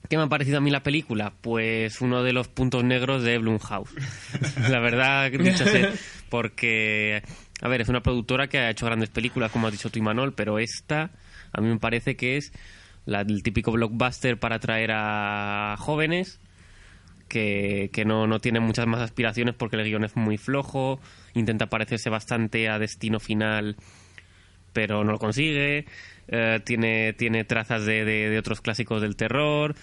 [0.09, 1.33] ¿Qué me ha parecido a mí la película?
[1.41, 3.95] Pues uno de los puntos negros de Blumhouse.
[4.69, 5.93] la verdad, dicho sea,
[6.29, 7.23] porque,
[7.63, 10.35] a ver, es una productora que ha hecho grandes películas, como has dicho tú, Imanol,
[10.35, 11.11] pero esta
[11.53, 12.53] a mí me parece que es
[13.07, 16.41] la, el típico blockbuster para atraer a jóvenes
[17.29, 21.01] que, que no, no tiene muchas más aspiraciones porque el guion es muy flojo,
[21.33, 23.77] intenta parecerse bastante a Destino Final,
[24.73, 25.87] pero no lo consigue,
[26.29, 29.75] eh, tiene, tiene trazas de, de- de otros clásicos del terror,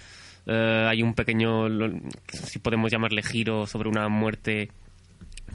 [0.47, 1.99] eh, hay un pequeño, lo-
[2.32, 4.69] si podemos llamarle giro sobre una muerte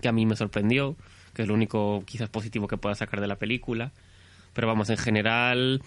[0.01, 0.97] que a mí me sorprendió,
[1.35, 3.93] que es lo único quizás positivo que pueda sacar de la película,
[4.53, 5.83] pero vamos, en general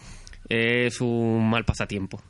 [0.49, 2.21] es un mal pasatiempo.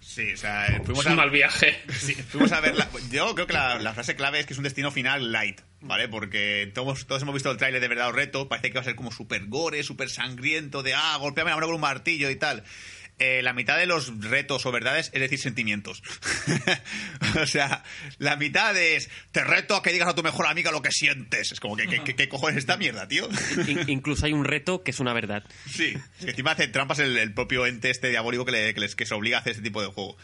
[0.00, 1.76] Sí, o sea, eh, fuimos Es un a, mal viaje.
[1.88, 2.76] sí, fuimos a ver.
[2.76, 5.60] la- yo creo que la, la frase clave es que es un destino final light,
[5.84, 6.08] ¿vale?
[6.08, 8.48] Porque todos, todos hemos visto el tráiler de verdad o reto.
[8.48, 11.66] Parece que va a ser como súper gore, súper sangriento, de ah, golpeame la mano
[11.66, 12.64] con un martillo y tal.
[13.20, 16.02] eh, la mitad de los retos o verdades es decir sentimientos.
[17.40, 17.82] o sea,
[18.18, 21.52] la mitad es te reto a que digas a tu mejor amiga lo que sientes.
[21.52, 23.28] Es como que, que- que- ¿qué cojones esta mierda, tío?
[23.68, 25.44] In- incluso hay un reto que es una verdad.
[25.70, 28.80] Sí, es que encima hace trampas el, el propio ente este diabólico que, le- que
[28.80, 30.16] les, que se obliga a hacer este tipo de juego.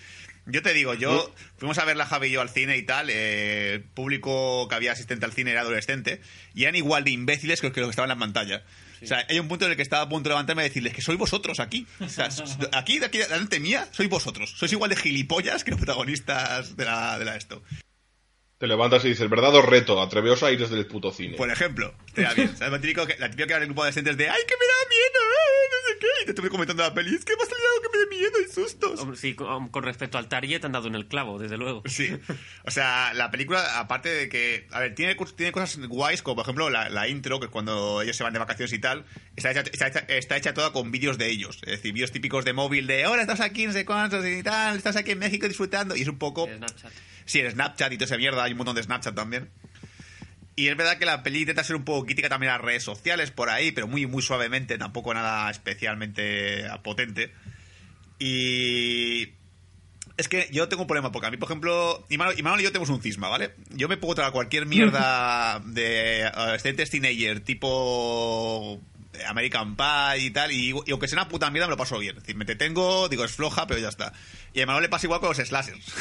[0.53, 3.11] Yo te digo, yo fuimos a ver la Javi y yo al cine y tal,
[3.11, 6.21] eh, el público que había asistente al cine era adolescente
[6.55, 8.65] y eran igual de imbéciles que los que estaban en la pantalla.
[9.03, 10.93] O sea, hay un punto en el que estaba a punto de levantarme y decirles
[10.93, 11.87] que sois vosotros aquí.
[12.01, 12.29] O sea,
[12.73, 14.53] aquí, de aquí delante mía, sois vosotros.
[14.57, 17.63] Sois igual de gilipollas que los protagonistas de la, de la esto.
[18.59, 20.03] Te levantas y dices, ¿verdad o reto?
[20.03, 21.39] Atreveos a ir desde el puto cine.
[21.39, 22.55] Por ejemplo, te da bien.
[22.59, 22.73] ¿Sabes?
[22.73, 24.67] Lo típico que, la típica que era el grupo de adolescentes de ¡ay, que me
[24.67, 25.80] da miedo!
[26.01, 26.23] ¡Ay, no sé qué!
[26.23, 28.41] Y te estuve comentando la peli, es que ha salido algo que me dé miedo
[28.41, 29.19] y sustos.
[29.19, 31.83] Sí, con, con respecto al target han dado en el clavo, desde luego.
[31.87, 32.11] Sí.
[32.65, 34.67] O sea, la película, aparte de que.
[34.71, 38.03] A ver, tiene, tiene cosas guays, como por ejemplo la, la intro, que es cuando
[38.03, 39.05] ellos se van de vacaciones y tal.
[39.37, 41.59] Está hecha, está hecha, está hecha toda con vídeos de ellos.
[41.63, 44.77] Es decir, vídeos típicos de móvil de hola, estás aquí, no sé cuántos y tal,
[44.77, 45.97] estás aquí en México disfrutando.
[45.97, 46.47] Y es un poco.
[46.47, 46.93] Snapchat.
[47.25, 49.51] Sí, en Snapchat y toda esa mierda, hay un montón de Snapchat también.
[50.57, 52.83] Y es verdad que la peli intenta ser un poco crítica también a las redes
[52.83, 57.33] sociales por ahí, pero muy, muy suavemente, tampoco nada especialmente potente.
[58.19, 59.35] Y.
[60.17, 62.73] Es que yo tengo un problema, porque a mí, por ejemplo, Imanol, Imanol y yo
[62.73, 63.55] tenemos un cisma, ¿vale?
[63.71, 68.83] Yo me puedo traer cualquier mierda de adolescentes teenager, tipo
[69.27, 72.17] American Pie y tal, y, y aunque sea una puta mierda me lo paso bien.
[72.17, 74.13] Es decir, me detengo, digo, es floja, pero ya está.
[74.53, 75.95] Y a Imanol le pasa igual con los slashers.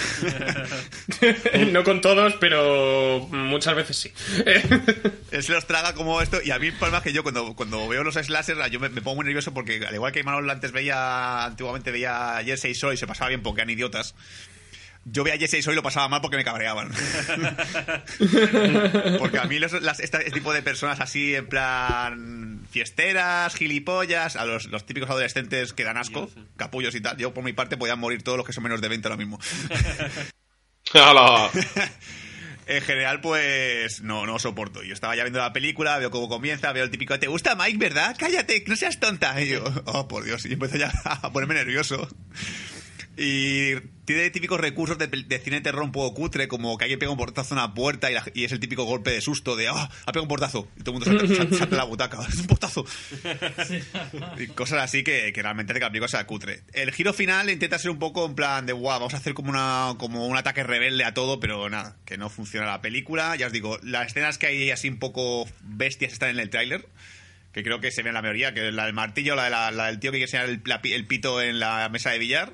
[1.72, 4.14] no con todos, pero muchas veces sí.
[5.32, 6.40] Él se los traga como esto.
[6.44, 8.90] Y a mí el problema es que yo cuando, cuando veo los slashers, yo me,
[8.90, 12.66] me pongo muy nervioso porque al igual que Imanol antes veía, antiguamente veía a Jesse
[12.66, 14.16] y Soy y se pasaba bien porque eran idiotas.
[15.12, 16.90] Yo veía a Jesse y Soy y lo pasaba mal porque me cabreaban.
[19.20, 24.36] porque a mí los, las- esta- este tipo de personas así, en plan fiesteras, gilipollas,
[24.36, 27.18] a los, los típicos adolescentes que dan asco, capullos y tal.
[27.18, 29.40] Yo por mi parte podían morir todos los que son menos de 20 ahora mismo.
[30.94, 31.50] ¡Hala!
[32.72, 34.84] En general, pues no, no soporto.
[34.84, 37.80] Yo estaba ya viendo la película, veo cómo comienza, veo el típico, ¿te gusta Mike,
[37.80, 38.16] verdad?
[38.16, 39.42] Cállate, no seas tonta.
[39.42, 42.08] Y yo, oh, por Dios, y empiezo ya a ponerme nervioso.
[43.18, 43.74] Y
[44.14, 47.12] tiene típicos recursos de, de cine de terror un poco cutre, como que alguien pega
[47.12, 49.68] un portazo a una puerta y, la- y es el típico golpe de susto de,
[49.68, 49.90] ¡ah!
[50.06, 50.68] ha pegado un portazo.
[50.78, 52.86] Y todo el mundo salta, salta- salta la butaca, ¡es un portazo!
[54.38, 56.62] Y cosas así que, que realmente hace que la película sea cutre.
[56.74, 59.50] El giro final intenta ser un poco en plan de, guau, vamos a hacer como,
[59.50, 63.36] una, como un ataque rebelde a todo, pero nada, que no funciona la película.
[63.36, 66.88] Ya os digo, las escenas que hay así un poco bestias están en el tráiler.
[67.54, 69.72] Que creo que se ve en la mayoría, que la del martillo, la, de la-
[69.72, 72.54] la del tío que quiere enseñar el, la el pito en la mesa de billar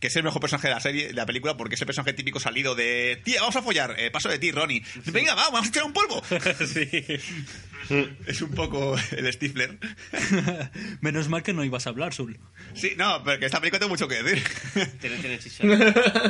[0.00, 2.12] que es el mejor personaje de la serie, de la película, porque es el personaje
[2.12, 4.82] típico salido de tía, vamos a follar, eh, paso de ti, Ronnie.
[5.06, 6.22] Venga, va, vamos a echar un polvo.
[8.26, 9.78] Es un poco el Stifler.
[11.00, 12.38] Menos mal que no ibas a hablar, Sul.
[12.74, 14.44] Sí, no, pero que esta película tengo mucho que decir.
[15.00, 15.64] Tiene, tiene chicha.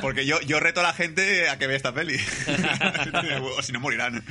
[0.00, 2.16] Porque yo, yo reto a la gente a que vea esta peli.
[3.56, 4.24] o si no morirán.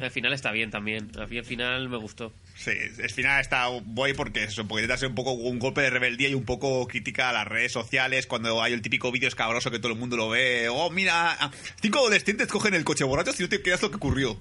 [0.00, 1.10] Al final está bien también.
[1.18, 2.32] A mí al final me gustó.
[2.56, 5.90] Sí, el final está guay porque eso, porque intenta ser un poco un golpe de
[5.90, 9.70] rebeldía y un poco crítica a las redes sociales cuando hay el típico vídeo escabroso
[9.70, 10.68] que todo el mundo lo ve.
[10.70, 11.36] Oh, mira,
[11.80, 14.40] cinco adolescentes cogen el coche borracho si no te quedas lo que ocurrió.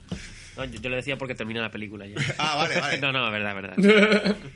[0.58, 2.16] No, yo, yo le decía porque termina la película ya.
[2.38, 2.98] Ah, vale, vale.
[3.02, 4.38] no, no, verdad, verdad.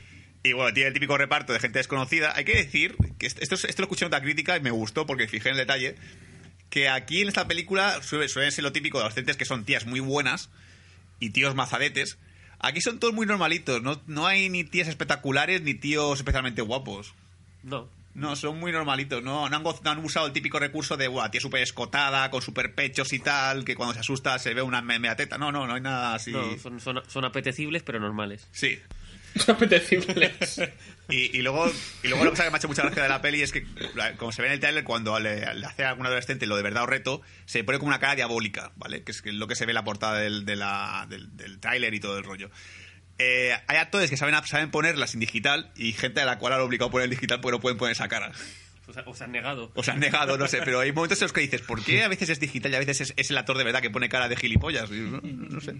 [0.44, 2.32] Y bueno, tiene el típico reparto de gente desconocida.
[2.36, 5.04] Hay que decir que esto, esto, esto lo escuché en otra crítica y me gustó
[5.04, 5.96] porque fijé en el detalle.
[6.70, 9.84] Que aquí en esta película suele, suelen ser lo típico de adolescentes que son tías
[9.84, 10.48] muy buenas
[11.20, 12.18] y tíos mazadetes.
[12.60, 13.82] Aquí son todos muy normalitos.
[13.82, 17.14] No, no hay ni tías espectaculares ni tíos especialmente guapos.
[17.62, 17.88] No.
[18.14, 19.22] No, son muy normalitos.
[19.22, 22.28] No, no, han, goz- no han usado el típico recurso de, guau, tía súper escotada,
[22.32, 25.38] con super pechos y tal, que cuando se asusta se ve una me- media teta.
[25.38, 26.32] No, no, no hay nada así.
[26.32, 28.48] No, son, son, son apetecibles, pero normales.
[28.50, 28.80] Sí.
[29.48, 30.60] Apetecibles.
[31.10, 31.64] Y, y luego
[32.02, 33.64] y luego lo que me ha hecho mucha gracia de la peli es que,
[33.94, 36.54] la- como se ve en el trailer, cuando le, le hace a algún adolescente lo
[36.54, 39.04] de verdad o reto, se pone como una cara diabólica, ¿vale?
[39.04, 41.94] Que es lo que se ve en la portada del, de la- del, del tráiler
[41.94, 42.50] y todo el rollo.
[43.16, 46.60] Eh, hay actores que saben, saben ponerlas en digital y gente a la cual han
[46.60, 48.30] obligado a poner en digital porque no pueden poner esa cara.
[48.86, 49.72] O sea, os han negado.
[49.76, 52.02] O se han negado, no sé, pero hay momentos en los que dices, ¿por qué
[52.04, 54.10] a veces es digital y a veces es, es el actor de verdad que pone
[54.10, 54.90] cara de gilipollas?
[54.90, 55.74] No sé.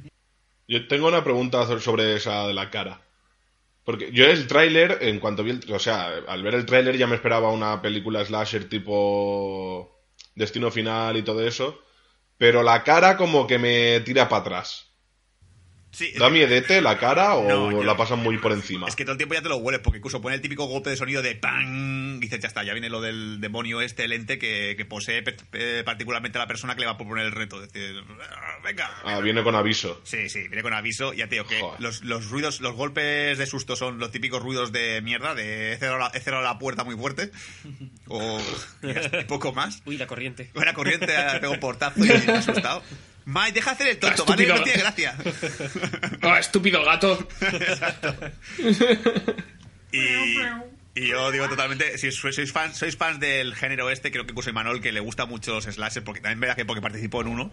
[0.68, 3.02] Yo tengo una pregunta sobre esa de la cara.
[3.88, 5.72] Porque yo el tráiler, en cuanto vi el...
[5.72, 9.98] O sea, al ver el tráiler ya me esperaba una película slasher tipo
[10.34, 11.80] Destino Final y todo eso.
[12.36, 14.87] Pero la cara como que me tira para atrás.
[15.90, 18.86] Sí, ¿Da que- miedete la cara o No, yo- la pasan muy por encima?
[18.88, 20.90] Es que todo el tiempo ya te lo hueles, porque incluso pone el típico golpe
[20.90, 22.16] de sonido de ¡pam!
[22.16, 25.22] Y dices, ya está, ya viene lo del demonio este, el ente, que, que posee
[25.22, 27.62] pe- particularmente a la persona que le va a proponer el reto.
[27.62, 28.90] Es decir, "Ah, venga.
[29.04, 30.00] Ah, viene con aviso.
[30.04, 31.14] Sí, sí, viene con aviso.
[31.14, 34.72] Ya te digo que los, los ruidos, los golpes de susto son los típicos ruidos
[34.72, 37.30] de mierda, de he cerrado la, he cerrado la puerta muy fuerte.
[38.08, 38.38] O
[38.82, 39.82] y poco más.
[39.86, 40.50] Uy, la corriente.
[40.54, 42.82] Buena corriente, pego un portazo y me he asustado.
[43.30, 44.46] Mike, deja hacer el tonto, Ah, ¿vale?
[44.46, 45.14] No tiene gracia.
[46.22, 47.28] ¡Oh, estúpido gato!
[49.92, 49.98] Y,
[50.94, 54.48] y yo digo totalmente, si sois, fans, sois fans del género este, creo que incluso
[54.48, 57.52] Imanol, que le gusta mucho los slashers, porque también verás que porque participó en uno.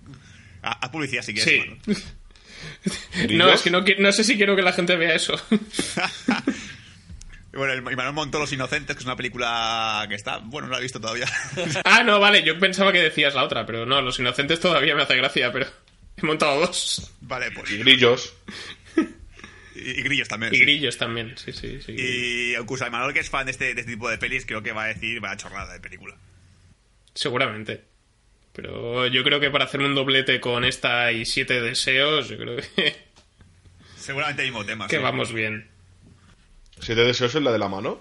[0.62, 3.34] Haz publicidad si quieres, Sí.
[3.36, 5.34] No, es que no, no sé si quiero que la gente vea eso.
[7.52, 10.38] Y Bueno, el Imanol montó Los Inocentes, que es una película que está...
[10.38, 11.26] Bueno, no la he visto todavía.
[11.84, 15.02] ah, no, vale, yo pensaba que decías la otra, pero no, Los Inocentes todavía me
[15.02, 15.66] hace gracia, pero
[16.16, 17.12] he montado dos.
[17.20, 17.70] vale, pues...
[17.70, 18.34] Y grillos.
[19.74, 20.52] Y, y Grillos también.
[20.54, 20.62] Y sí.
[20.62, 21.92] grillos también, sí, sí, sí.
[21.92, 24.72] Y incluso Imanol, que es fan de este, de este tipo de pelis, creo que
[24.72, 26.14] va a decir, va a chorrada de película.
[27.14, 27.82] Seguramente.
[28.52, 32.56] Pero yo creo que para hacerme un doblete con esta y siete deseos, yo creo
[32.56, 32.96] que,
[33.96, 34.88] Seguramente el mismo tema.
[34.88, 35.02] que sí.
[35.02, 35.68] vamos bien.
[36.82, 38.00] ¿Siete deseos en la de la mano?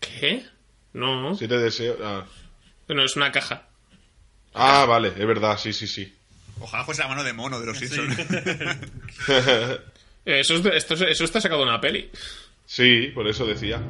[0.00, 0.44] ¿Qué?
[0.94, 1.98] No, Siete deseos.
[2.02, 2.24] Ah.
[2.88, 3.68] no es una caja.
[4.54, 6.12] Ah, vale, es verdad, sí, sí, sí.
[6.60, 8.18] Ojalá fuese la mano de mono de los Simpsons.
[9.28, 9.80] Eh,
[10.40, 12.10] Eso, es esto, es- eso está sacado de una peli.
[12.64, 13.80] sí, por eso decía.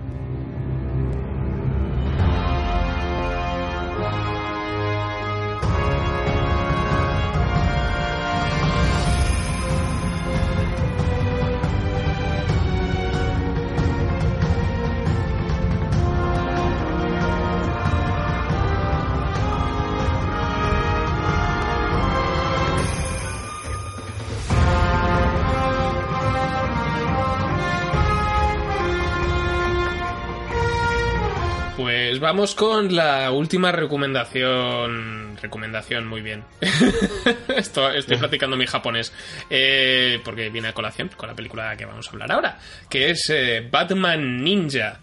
[32.36, 35.38] Vamos con la última recomendación.
[35.40, 36.44] Recomendación, muy bien.
[37.56, 39.10] Esto- estoy practicando mi japonés.
[39.48, 42.58] Eh, porque viene a colación con la película que vamos a hablar ahora.
[42.90, 45.00] Que es eh, Batman Ninja.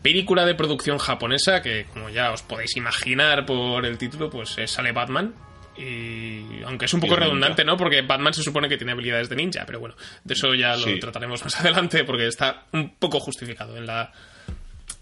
[0.00, 4.66] Película de producción japonesa que, como ya os podéis imaginar por el título, pues eh,
[4.66, 5.34] sale Batman.
[5.76, 7.26] Y aunque es un poco ninja.
[7.26, 7.76] redundante, ¿no?
[7.76, 10.84] Porque Batman se supone que tiene habilidades de ninja, pero bueno, de eso ya lo
[10.86, 10.98] Sí.
[11.00, 14.10] trataremos más adelante porque está un poco justificado en la,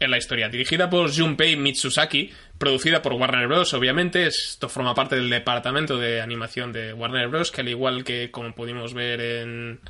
[0.05, 0.49] en la historia.
[0.49, 3.75] Dirigida por Junpei Mitsusaki, producida por Warner Bros.
[3.75, 7.51] Obviamente, esto forma parte del departamento de animación de Warner Bros.
[7.51, 9.81] Que al igual que como pudimos ver en,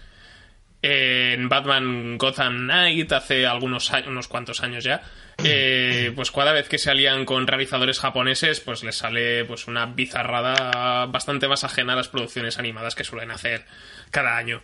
[1.48, 5.02] Batman Gotham Knight hace algunos años, unos cuantos años ya,
[5.42, 9.86] eh, pues cada vez que se alían con realizadores japoneses, pues les sale pues una
[9.86, 13.64] bizarrada bastante más ajena a las producciones animadas que suelen hacer
[14.10, 14.60] cada año.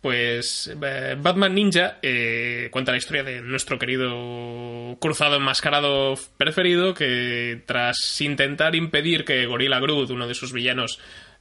[0.00, 7.62] Pues eh, Batman Ninja eh, cuenta la historia de nuestro querido cruzado enmascarado preferido que
[7.66, 11.00] tras intentar impedir que Gorilla Grodd, uno de sus villanos,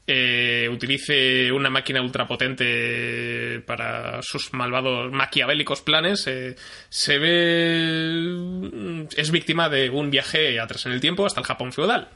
[0.09, 6.55] eh, utilice una máquina ultrapotente para sus malvados maquiavélicos planes, eh,
[6.87, 9.05] se ve...
[9.17, 12.07] es víctima de un viaje atrás en el tiempo hasta el Japón feudal.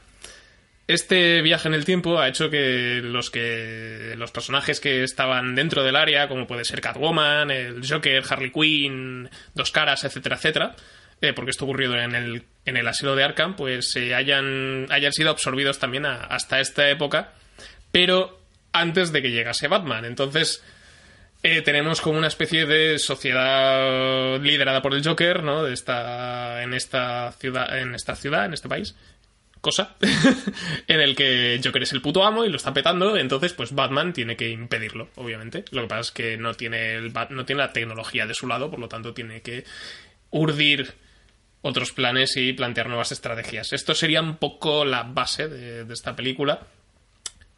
[0.88, 5.84] Este viaje en el tiempo ha hecho que los que los personajes que estaban dentro
[5.84, 10.74] del área, como puede ser Catwoman, el Joker, Harley Quinn, Dos Caras, etcétera, etcétera,
[11.20, 15.12] eh, porque esto ocurrido en el, en el asilo de Arkham, pues eh, hayan, hayan
[15.12, 17.32] sido absorbidos también a- hasta esta época,
[17.92, 18.40] pero
[18.72, 20.04] antes de que llegase Batman.
[20.04, 20.64] Entonces,
[21.44, 25.62] eh, tenemos como una especie de sociedad liderada por el Joker, ¿no?
[25.62, 28.96] De esta, en esta ciudad, en esta ciudad, en este país.
[29.62, 29.94] Cosa
[30.88, 34.12] en el que Joker es el puto amo y lo está petando, entonces pues Batman
[34.12, 35.64] tiene que impedirlo, obviamente.
[35.70, 38.70] Lo que pasa es que no tiene, el, no tiene la tecnología de su lado,
[38.70, 39.64] por lo tanto tiene que
[40.30, 40.94] urdir
[41.60, 43.72] otros planes y plantear nuevas estrategias.
[43.72, 46.66] Esto sería un poco la base de, de esta película.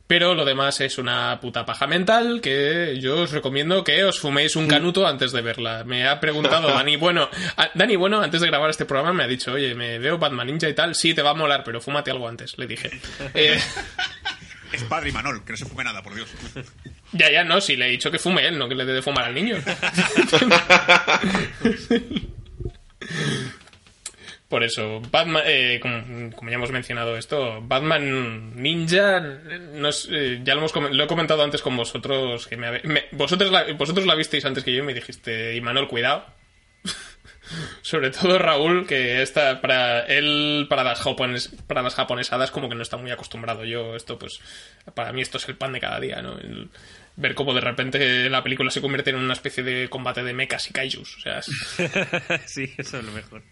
[0.07, 4.55] Pero lo demás es una puta paja mental que yo os recomiendo que os fuméis
[4.55, 5.83] un canuto antes de verla.
[5.85, 7.31] Me ha preguntado Dani Bueno.
[7.57, 10.47] a- Dani Bueno, antes de grabar este programa, me ha dicho, oye, me veo Batman
[10.49, 10.95] Ninja y tal.
[10.95, 12.91] Sí, te va a molar, pero fúmate algo antes, le dije.
[13.35, 13.59] Eh,
[14.73, 16.29] Es padre y Manol, que no se fume nada, por Dios.
[17.13, 19.03] ya, ya, no, si le he dicho que fume él, no que le dé de
[19.03, 19.57] fumar al niño.
[24.65, 30.61] Eso, Batman, eh, como, ya hemos mencionado esto, Batman Ninja, no es- eh, ya lo,
[30.61, 34.45] hemos, lo he comentado antes con vosotros, que me, me- vosotros, la, vosotros la visteis
[34.45, 36.27] antes que yo y me dijiste, Imanol, cuidado.
[37.83, 42.75] Sobre todo Raúl, que está para él, para las, japones, para las japonesadas, como que
[42.75, 43.65] no está muy acostumbrado.
[43.65, 44.41] Yo, esto, pues,
[44.95, 46.39] para mí esto es el pan de cada día, ¿no?
[46.39, 46.71] El-
[47.17, 50.69] ver cómo de repente la película se convierte en una especie de combate de mechas
[50.69, 51.17] y kaijus.
[51.19, 51.43] O sea,
[52.47, 53.43] sí, eso es lo mejor.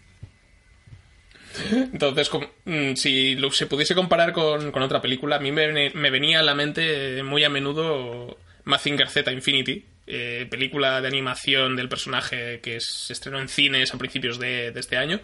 [1.71, 2.29] Entonces,
[2.65, 7.19] mm, si se pudiese comparar con, otra película, a mí me, venía a la mente
[7.19, 13.13] eh, muy a menudo Mazinger Z Infinity, eh, película de animación del personaje que se
[13.13, 15.21] estrenó en cines a principios de este año,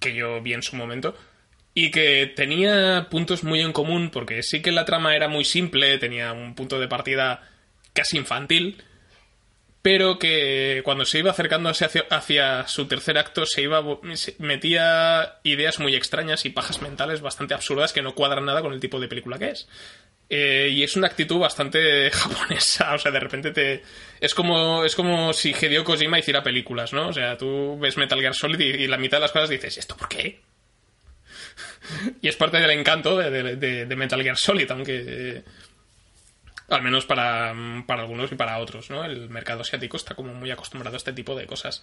[0.00, 1.16] que yo vi en su momento,
[1.74, 5.98] y que tenía puntos muy en común, porque sí que la trama era muy simple,
[5.98, 7.48] tenía un punto de partida
[7.92, 8.82] casi infantil,
[9.82, 13.82] pero que cuando se iba acercando hacia, su tercer acto se iba
[14.38, 18.80] metía ideas muy extrañas y pajas mentales bastante absurdas que no cuadran nada con el
[18.80, 19.68] tipo de película que es.
[20.30, 23.82] Eh, y es una actitud bastante japonesa, o sea, de repente te...
[24.20, 27.08] Es como, es como si Hideo Kojima hiciera películas, ¿no?
[27.08, 29.96] O sea, tú ves Metal Gear Solid y, la mitad de las cosas dices, ¿esto
[29.96, 30.40] por qué?
[32.22, 35.42] y es parte del encanto de, Metal Gear Solid, aunque...
[36.76, 37.54] al menos para,
[37.86, 39.04] para algunos y para otros, ¿no?
[39.04, 41.82] El mercado asiático está como muy acostumbrado a este tipo de cosas.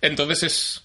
[0.00, 0.84] Entonces es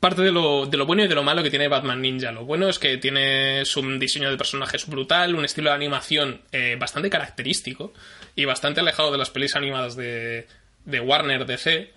[0.00, 2.32] parte de lo, de lo bueno y de lo malo que tiene Batman Ninja.
[2.32, 6.76] Lo bueno es que tiene su diseño de personajes brutal, un estilo de animación eh,
[6.78, 7.92] bastante característico
[8.34, 10.46] y bastante alejado de las pelis animadas de,
[10.84, 11.92] de Warner DC,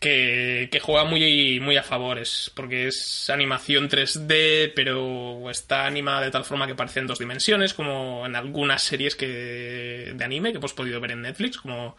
[0.00, 2.18] que, que juega muy, muy a favor.
[2.18, 7.18] Es porque es animación 3D, pero está animada de tal forma que parece en dos
[7.18, 11.96] dimensiones, como en algunas series que, de anime que hemos podido ver en Netflix, como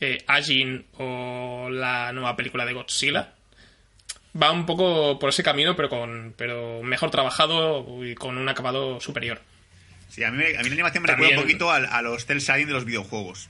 [0.00, 3.32] eh, Ajin o la nueva película de Godzilla
[4.40, 9.00] va un poco por ese camino, pero con pero mejor trabajado y con un acabado
[9.00, 9.40] superior.
[10.10, 12.24] Sí, a mí, a mí la animación me También- recuerda un poquito al- a, los
[12.24, 13.48] cel shading de los videojuegos.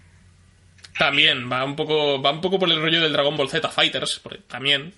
[0.99, 4.19] También va un poco va un poco por el rollo del Dragon Ball Z Fighters,
[4.23, 4.93] porque también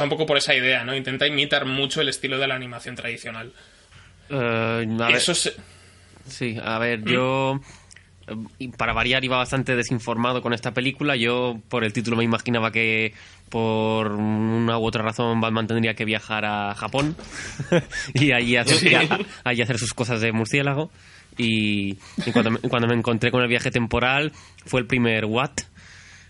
[0.00, 0.94] va un poco por esa idea, ¿no?
[0.96, 3.52] Intenta imitar mucho el estilo de la animación tradicional.
[4.30, 5.54] Eh, a ver, Eso se-
[6.28, 7.60] Sí, a ver, yo.
[8.28, 11.16] eh, y Para variar, iba bastante desinformado con esta película.
[11.16, 13.12] Yo, por el título, me imaginaba que
[13.48, 17.16] por una u otra razón Batman tendría que viajar a Japón
[18.14, 19.08] y allí hacer,
[19.44, 20.90] allí hacer sus cosas de murciélago.
[21.38, 24.32] Y, y cuando, me, cuando me encontré con el viaje temporal,
[24.66, 25.52] fue el primer What.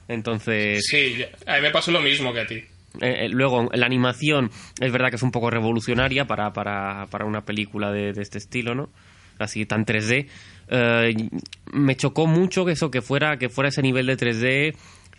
[0.08, 0.84] Entonces.
[0.86, 2.62] sí, a mí me pasó lo mismo que a ti.
[3.00, 4.50] Eh, eh, luego, la animación
[4.80, 8.38] es verdad que es un poco revolucionaria para, para, para una película de, de este
[8.38, 8.90] estilo, ¿no?
[9.38, 10.28] Así tan 3D.
[10.68, 11.28] Eh,
[11.72, 14.76] me chocó mucho que eso, que fuera, que fuera ese nivel de 3D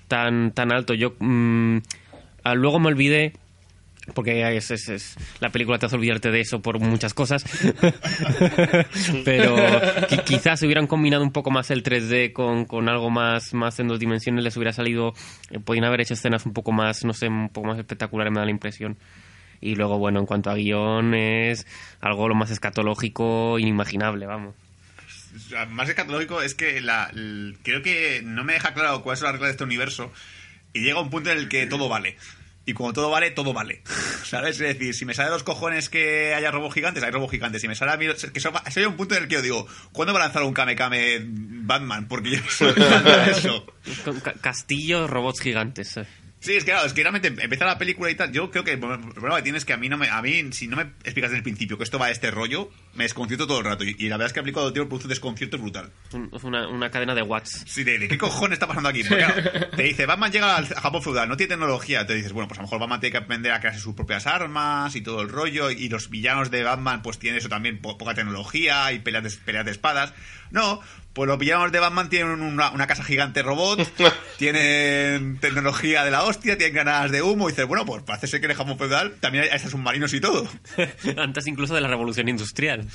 [0.07, 0.93] tan, tan alto.
[0.93, 1.77] Yo mm,
[2.43, 3.33] ah, luego me olvidé.
[4.13, 7.43] Porque es, es- es- la película te hace olvidarte de eso por muchas cosas.
[9.25, 9.55] Pero
[10.09, 13.79] qui- quizás si hubieran combinado un poco más el 3D con, con algo más, más
[13.79, 15.13] en dos dimensiones, les hubiera salido.
[15.51, 18.39] eh, podían haber hecho escenas un poco más, no sé, un poco más espectaculares, me
[18.39, 18.97] da la impresión.
[19.61, 21.65] Y luego, bueno, en cuanto a guion, es
[22.01, 24.55] algo lo más escatológico inimaginable, vamos.
[25.69, 27.09] Más escatológico es que la,
[27.63, 30.11] creo que no me deja claro cuál es la regla de este universo
[30.73, 32.17] y llega un punto en el que todo vale.
[32.65, 33.81] Y cuando todo vale, todo vale.
[34.23, 34.59] ¿Sabes?
[34.61, 37.61] Es decir, si me sale los cojones que haya robos gigantes, hay robos gigantes.
[37.61, 38.07] Si me sale a mí...
[38.07, 40.75] Que hay un punto en el que yo digo, ¿cuándo va a lanzar un Kame
[40.75, 42.07] Kame Batman?
[42.07, 42.73] Porque yo soy
[43.29, 43.65] eso.
[44.41, 45.97] Castillos, robots gigantes.
[45.97, 46.05] eh.
[46.43, 48.33] Sí, es que claro, es que realmente empieza la película y tal.
[48.33, 50.51] Yo creo que el problema que tienes es que a mí no me, a mí,
[50.51, 53.47] si no me explicas desde el principio que esto va de este rollo, me desconcierto
[53.47, 53.85] todo el rato.
[53.85, 55.89] Y, y la verdad es que aplicado tío produce un desconcierto brutal.
[56.43, 57.63] Una, una cadena de watts.
[57.65, 59.03] Sí, de, de qué cojones está pasando aquí.
[59.05, 62.05] Porque, claro, te dice, Batman llega al Japón feudal, no tiene tecnología.
[62.05, 64.27] Te dices, bueno, pues a lo mejor Batman tiene que aprender a crearse sus propias
[64.27, 65.71] armas y todo el rollo.
[65.71, 69.31] Y los villanos de Batman, pues tienen eso también, po- poca tecnología y peleas de,
[69.45, 70.13] peleas de espadas.
[70.51, 70.81] No,
[71.13, 73.87] pues los villanos de Batman tienen una, una casa gigante robot,
[74.37, 77.49] tienen tecnología de la hostia, tienen granadas de humo.
[77.49, 80.13] Y dices, bueno, pues parece ser que en el Japón feudal también hay, hay submarinos
[80.13, 80.47] y todo.
[81.17, 82.87] Antes incluso de la revolución industrial.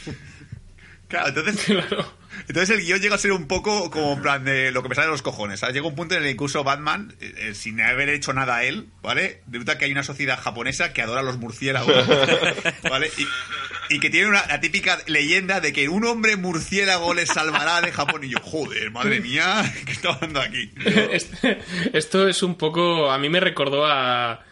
[1.09, 1.67] Claro, entonces,
[2.49, 4.95] entonces el guion llega a ser un poco como en plan de lo que me
[4.95, 5.61] sale de los cojones.
[5.61, 5.75] ¿sabes?
[5.75, 8.65] Llega un punto en el que incluso Batman, eh, eh, sin haber hecho nada a
[8.65, 9.43] él, ¿vale?
[9.51, 12.07] Resulta que hay una sociedad japonesa que adora a los murciélagos,
[12.83, 13.11] ¿vale?
[13.17, 13.27] Y,
[13.91, 17.93] y que tiene una, la típica leyenda de que un hombre murciélago les salvará de
[17.93, 18.25] Japón.
[18.25, 20.71] Y yo, joder, madre mía, ¿qué está pasando aquí?
[20.85, 21.59] Este-
[21.93, 23.11] esto es un poco.
[23.11, 24.45] A mí me recordó a.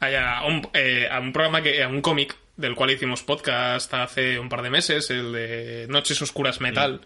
[0.00, 1.82] a, un, eh, a un programa que.
[1.82, 6.20] a un cómic del cual hicimos podcast hace un par de meses, el de Noches
[6.20, 7.00] Oscuras Metal.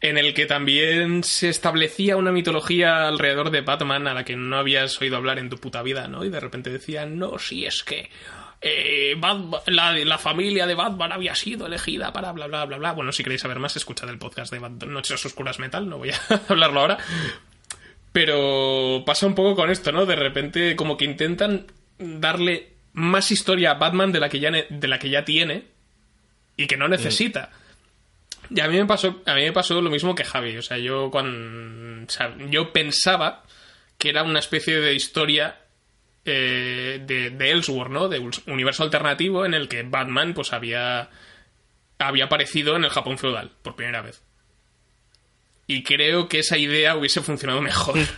[0.00, 4.58] En el que también se establecía una mitología alrededor de Batman a la que no
[4.58, 6.24] habías oído hablar en tu puta vida, ¿no?
[6.24, 8.10] Y de repente decían, no, si es que
[8.60, 12.92] eh, Batman- la, la familia de Batman había sido elegida para bla bla bla bla.
[12.92, 16.10] Bueno, si queréis saber más, escuchad el podcast de Bat- Noches Oscuras Metal, no voy
[16.10, 16.98] a hablarlo ahora.
[18.12, 20.06] Pero pasa un poco con esto, ¿no?
[20.06, 21.66] De repente como que intentan
[21.98, 25.64] darle más historia a Batman de la que ya, de la que ya tiene
[26.56, 27.50] y que no necesita.
[28.48, 30.56] Y a mí me pasó, a mí me pasó lo mismo que Javi.
[30.56, 32.06] O sea, yo cuando.
[32.06, 33.44] o sea, yo pensaba
[33.98, 35.58] que era una especie de historia
[36.26, 38.08] eh, de, de Elseworld, ¿no?
[38.08, 41.08] De un universo alternativo en el que Batman, pues había.
[41.98, 44.22] había aparecido en el Japón feudal, por primera vez.
[45.66, 47.98] Y creo que esa idea hubiese funcionado mejor.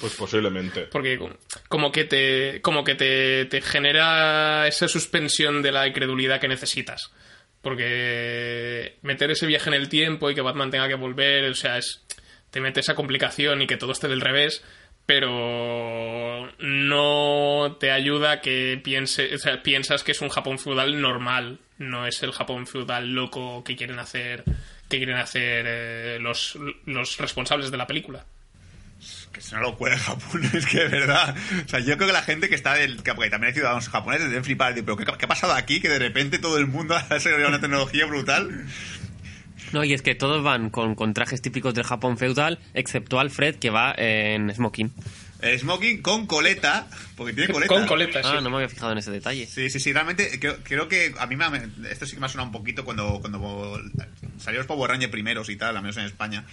[0.00, 0.88] Pues posiblemente.
[0.90, 1.36] Porque como-
[1.68, 2.60] como que te.
[2.62, 7.12] como que te, te genera esa suspensión de la incredulidad que necesitas.
[7.62, 11.78] Porque meter ese viaje en el tiempo y que Batman tenga que volver, o sea,
[11.78, 12.02] es.
[12.50, 14.64] te mete esa complicación y que todo esté del revés.
[15.06, 21.58] Pero no te ayuda que piense, o sea, piensas que es un Japón feudal normal,
[21.78, 24.44] no es el Japón feudal loco que quieren hacer,
[24.88, 28.24] que quieren hacer eh, los, los responsables de la película.
[29.32, 31.36] Que es una locura en Japón, es que de verdad.
[31.66, 33.02] O sea, yo creo que la gente que está del.
[33.02, 34.74] que porque también hay ciudadanos japoneses deben flipar.
[34.74, 35.80] Pero ¿qué, qué ha pasado aquí?
[35.80, 38.66] Que de repente todo el mundo ha desarrollado una tecnología brutal.
[39.74, 43.56] No, y es que todos van con, con trajes típicos del Japón feudal, excepto Alfred,
[43.56, 44.92] que va en smoking.
[45.42, 47.74] Eh, Smoking con coleta, porque tiene coleta.
[47.74, 48.28] Con coleta, sí.
[48.32, 49.46] Ah, no me había fijado en ese detalle.
[49.46, 52.26] Sí, sí, sí, realmente creo, creo que a mí me, ha- esto sí que me
[52.26, 53.78] ha sonado un poquito cuando, cuando
[54.38, 56.44] salió los Power Rangers primeros y tal, al menos en España.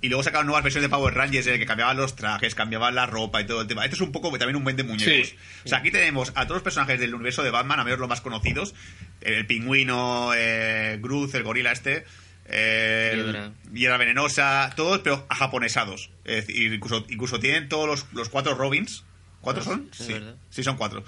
[0.00, 2.94] Y luego sacaron nuevas versiones de Power Rangers en el que cambiaban los trajes, cambiaban
[2.94, 3.84] la ropa y todo el tema.
[3.84, 5.28] Esto es un poco también un vende muñecos.
[5.28, 5.36] Sí.
[5.64, 8.08] O sea, aquí tenemos a todos los personajes del universo de Batman, a menos los
[8.08, 8.74] más conocidos.
[9.20, 12.04] El, el pingüino, eh, Groot, el gorila este.
[12.48, 13.52] Eh, Hiedra.
[13.72, 16.10] Hiedra venenosa, todos, pero japonesados.
[16.24, 19.04] Es decir, incluso, incluso tienen todos los, los cuatro Robins.
[19.40, 19.88] ¿Cuatro Ah, son?
[19.92, 20.14] Sí,
[20.50, 21.04] sí, son cuatro.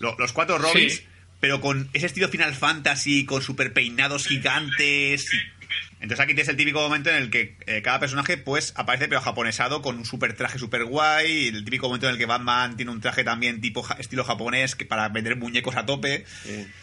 [0.00, 1.04] Lo- los cuatro Robins, Sí.
[1.40, 5.32] pero con ese estilo Final Fantasy, con super peinados gigantes.
[5.32, 5.36] y-
[6.04, 9.22] Entonces aquí tienes el típico momento en el que eh, cada personaje pues aparece pero
[9.22, 11.32] japonesado con un super traje super guay.
[11.32, 14.22] y El típico momento en el que Batman tiene un traje también tipo ja- estilo
[14.22, 16.26] japonés que para vender muñecos a tope.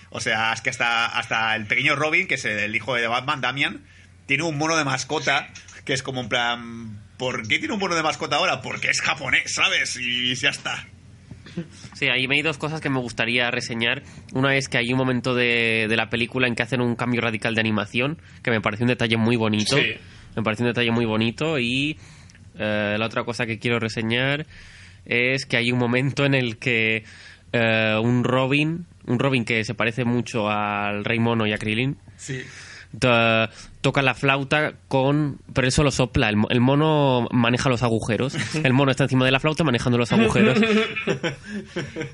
[0.10, 3.42] O sea, es que hasta, hasta el pequeño Robin, que es el hijo de Batman,
[3.42, 3.82] Damian,
[4.26, 5.50] tiene un mono de mascota
[5.86, 7.02] que es como en plan...
[7.18, 8.64] ¿Por qué tiene un mono de mascota ahora?
[8.64, 9.96] Porque es japonés, ¿sabes?
[9.98, 10.88] Y ya está.
[11.94, 14.04] Sí, ahí me hay dos cosas que me gustaría reseñar.
[14.34, 17.22] Una es que hay un momento de, de la película en que hacen un cambio
[17.22, 19.78] radical de animación, que me parece un detalle muy bonito.
[19.78, 19.94] Sí.
[20.36, 21.60] Me parece un detalle muy bonito.
[21.60, 21.98] Y
[22.58, 24.46] eh, la otra cosa que quiero reseñar
[25.06, 27.04] es que hay un momento en el que
[27.54, 31.98] eh, un Robin, un Robin que se parece mucho al Rey Mono y a Krillin,
[32.18, 32.42] Sí.
[33.00, 33.50] To-
[33.82, 35.40] toca la flauta con...
[35.54, 38.36] Pero él solo sopla, el, el mono maneja los agujeros.
[38.64, 40.60] El mono está encima de la flauta manejando los agujeros.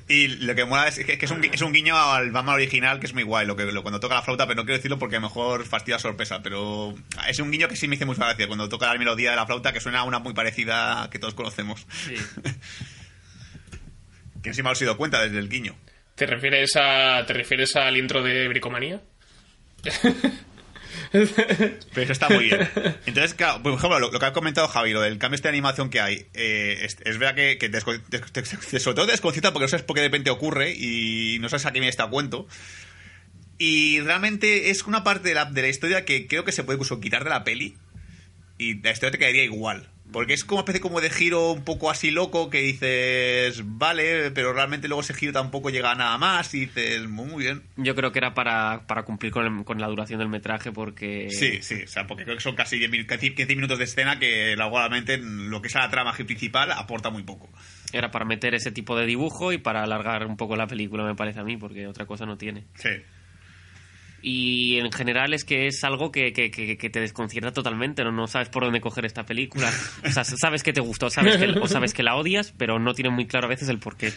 [0.08, 2.98] Y lo que mola es que, que es, un, es un guiño al Batman original
[3.00, 4.98] que es muy guay, lo que lo- cuando toca la flauta, pero no quiero decirlo
[4.98, 6.94] porque a lo mejor fastidia sorpresa, pero
[7.28, 9.46] es un guiño que sí me hizo mucha gracia cuando toca la melodía de la
[9.46, 11.86] flauta que suena a una muy parecida que todos conocemos.
[14.42, 15.74] que sí me has dado cuenta desde el guiño.
[16.14, 17.24] ¿Te refieres a.
[17.26, 19.00] ¿Te refieres al intro de Bricomanía?
[21.12, 22.68] Pero eso está muy bien.
[23.06, 25.52] Entonces, claro, por ejemplo, lo, lo que ha comentado Javi, lo del cambio este de
[25.54, 29.12] animación que hay, eh, es, es verdad que, que te, te- te- sobre todo te
[29.12, 31.88] desconcierta porque no sabes por qué de repente ocurre y no sabes a qué viene
[31.90, 32.46] este cuento.
[33.58, 36.76] Y realmente es una parte de la, de la historia que creo que se puede
[36.76, 37.76] incluso quitar de la peli
[38.56, 39.88] y la historia te quedaría igual.
[40.12, 44.30] Porque es como una especie como de giro un poco así loco que dices, vale,
[44.30, 47.62] pero realmente luego ese giro tampoco llega a nada más y dices, muy, muy bien.
[47.76, 51.28] Yo creo que era para, para cumplir con, el- con la duración del metraje porque...
[51.30, 53.84] Sí, sí, o sea, porque creo que son casi 10 min- casi 15 minutos de
[53.84, 57.48] escena que en lo que es la trama principal aporta muy poco.
[57.92, 61.14] Era para meter ese tipo de dibujo y para alargar un poco la película, me
[61.14, 62.64] parece a mí, porque otra cosa no tiene.
[62.74, 62.88] Sí.
[64.20, 68.10] Y en general es que es algo que, que, que- que te desconcierta totalmente, ¿no?
[68.10, 69.72] No sabes por dónde coger esta película.
[70.04, 72.94] O sea, sabes que te gustó, sabes que, o sabes que la odias, pero no
[72.94, 74.12] tienes muy claro a veces el por qué.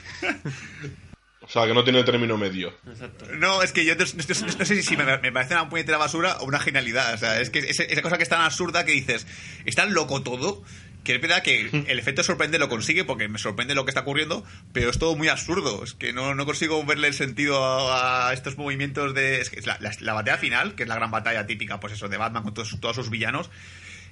[1.43, 2.73] O sea, que no tiene término medio.
[2.87, 3.25] Exacto.
[3.35, 6.37] No, es que yo no, no- no sé si me, me parece una puñetera basura
[6.39, 7.13] o una genialidad.
[7.13, 9.25] O sea, es que esa, esa cosa que es tan absurda que dices,
[9.65, 10.63] es tan loco todo,
[11.03, 14.01] que es verdad que el efecto sorprende lo consigue porque me sorprende lo que está
[14.01, 14.43] ocurriendo,
[14.73, 15.83] pero es todo muy absurdo.
[15.83, 19.41] Es que no, no consigo verle el sentido a, a estos movimientos de...
[19.41, 22.07] Es que la, la- la batalla final, que es la gran batalla típica, pues eso,
[22.09, 23.49] de Batman con todos, todos sus villanos,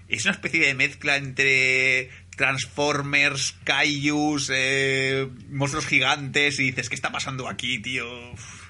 [0.08, 7.12] es una especie de mezcla entre Transformers, Kaijus, eh, monstruos gigantes, y dices, ¿qué está
[7.12, 8.06] pasando aquí, tío?
[8.32, 8.70] Uf,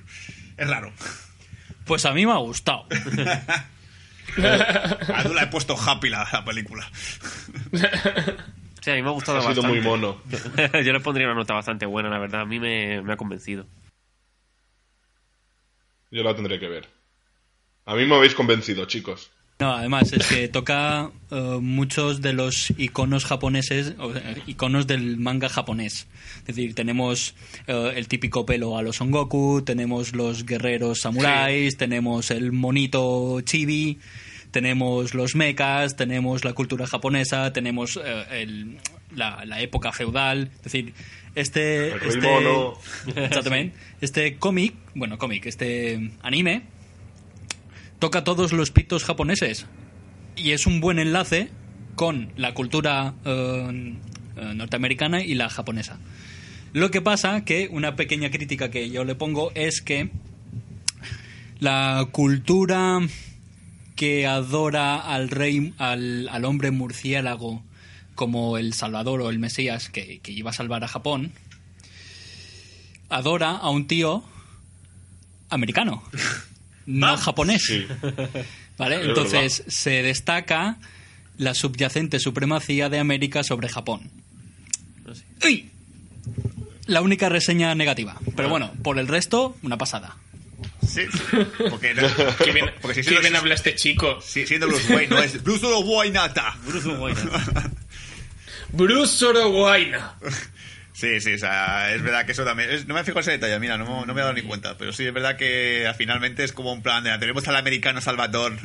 [0.58, 0.92] Es raro.
[1.86, 2.86] Pues a mí me ha gustado.
[4.38, 6.90] A Dula he puesto happy la, la película.
[8.82, 9.78] Sí, a mí me ha gustado Ha sido bastante.
[9.78, 10.22] muy mono.
[10.86, 12.42] Yo le pondría una nota bastante buena, la verdad.
[12.42, 13.66] A mí me, me ha convencido.
[16.12, 16.88] Yo la tendré que ver.
[17.86, 19.32] A mí me habéis convencido, chicos.
[19.60, 24.14] No, además es que toca eh, muchos de los iconos japoneses, o
[24.48, 26.08] iconos del manga japonés.
[26.48, 27.36] Es decir, tenemos
[27.68, 33.42] eh, el típico pelo a los Son Goku, tenemos los guerreros samuráis, tenemos el monito
[33.42, 34.00] chibi,
[34.52, 38.78] tenemos los mechas, tenemos la cultura japonesa, tenemos eh, el-
[39.14, 40.52] la, la época feudal.
[40.56, 40.94] Es decir,
[41.36, 41.92] este...
[41.92, 42.28] El este.
[43.26, 43.76] Exactamente.
[44.00, 46.62] Este cómic, bueno, cómic, este anime
[48.00, 49.66] toca todos los pitos japoneses
[50.36, 51.50] y es un buen enlace
[51.96, 53.96] con la cultura eh,
[54.38, 56.00] eh, norteamericana y la japonesa.
[56.72, 60.12] Lo que pasa que una pequeña crítica que yo le pongo es que
[61.60, 63.00] la cultura
[63.96, 67.64] que adora al rey, al, al hombre murciélago
[68.16, 71.34] como el Salvador o el Mesías que, que iba a salvar a Japón,
[73.10, 74.24] adora a un tío
[75.50, 76.04] americano,
[76.90, 77.64] no japonés.
[77.66, 77.88] Sí.
[78.78, 79.02] ¿Vale?
[79.02, 80.78] Es Entonces se destaca
[81.38, 84.10] la subyacente supremacía de América sobre Japón.
[85.44, 85.70] ¡Uy!
[86.86, 88.18] La única reseña negativa.
[88.36, 90.16] Pero bueno, por el resto, una pasada.
[90.88, 91.02] Sí,
[91.70, 92.02] porque, no-
[92.44, 94.20] Qué bien, porque si siendo, bien habla este chico.
[94.22, 96.56] si- siendo Bruce Wayne, no es Bruce Wayne nata.
[98.72, 100.16] Bruce Oroguaina.
[101.00, 102.70] Sí, sí, o sea, es verdad que eso también.
[102.72, 104.78] es- no me fijo ese detalle, mira, no, me- no me he dado ni cuenta.
[104.78, 107.18] Pero sí, es verdad que finalmente es como un plan de.
[107.20, 108.58] Tenemos al americano Salvador.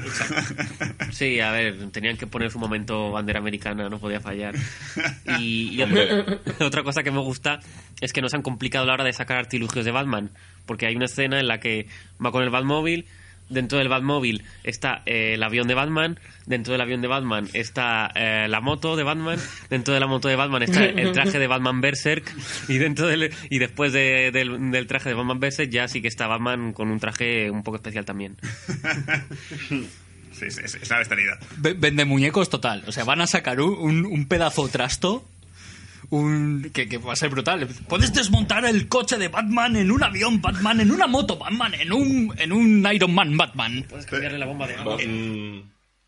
[1.13, 4.55] Sí, a ver, tenían que poner su momento bandera americana, no podía fallar.
[5.39, 6.03] Y, y otra,
[6.67, 7.61] otra cosa que me gusta
[8.01, 10.31] es que no se han complicado a la hora de sacar artilugios de Batman,
[10.67, 11.87] porque hay una escena en la que
[12.25, 13.07] va con el Batmóvil,
[13.49, 18.11] dentro del Batmóvil está eh, el avión de Batman, dentro del avión de Batman está
[18.15, 19.39] eh, la moto de Batman,
[19.71, 22.25] dentro de la moto de Batman está el traje de Batman Berserk
[22.69, 26.09] y dentro del, y después de- del, del traje de Batman Berserk ya sí que
[26.09, 28.37] está Batman con un traje un poco especial también.
[30.37, 31.39] Sí, sí, es, es una bestialidad.
[31.59, 32.83] Ve- Vende muñecos total.
[32.89, 35.25] O sea, van a sacar un pedazo trasto.
[36.15, 37.67] Un, que, que va a ser brutal.
[37.89, 41.93] Puedes desmontar el coche de Batman en un avión Batman, en una moto Batman, en
[41.93, 43.85] un, en un Iron Man Batman.
[43.89, 44.77] Puedes cambiarle la bomba de
[45.09, 45.63] mm,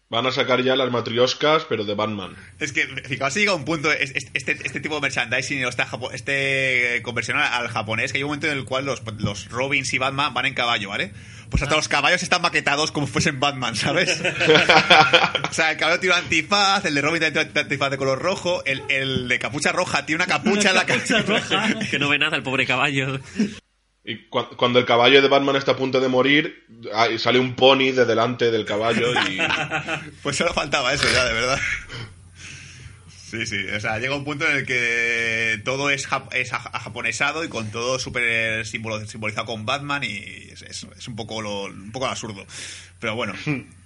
[0.09, 2.37] van a sacar ya las matrioscas, pero de Batman.
[2.61, 5.69] Es que, fijaos, si llega un punto, es- es- este, este tipo de merchandising, o
[5.69, 9.03] esta japo- este conversión al, al japonés, que hay un momento en el cual los,
[9.19, 11.13] los Robins y Batman van en caballo, ¿vale?
[11.51, 14.21] Pues hasta los caballos están maquetados como fuesen Batman, ¿sabes?
[15.51, 18.21] o sea, el caballo tiene un antifaz, el de Robin tiene un antifaz de color
[18.21, 21.23] rojo, el, el de capucha roja tiene una capucha en la cabeza.
[21.91, 23.21] que no ve nada el pobre caballo.
[24.05, 27.55] Y cua- cuando el caballo de Batman está a punto de morir, ahí sale un
[27.55, 29.39] pony de delante del caballo y...
[30.23, 31.59] Pues solo faltaba eso ya, de verdad.
[33.37, 37.45] Sí, sí, o sea, llega un punto en el que todo es, jap- es japonesado
[37.45, 41.93] y con todo súper simbolizado con Batman y es, es- es un poco lo, un
[41.93, 42.47] poco absurdo.
[42.99, 43.35] Pero bueno,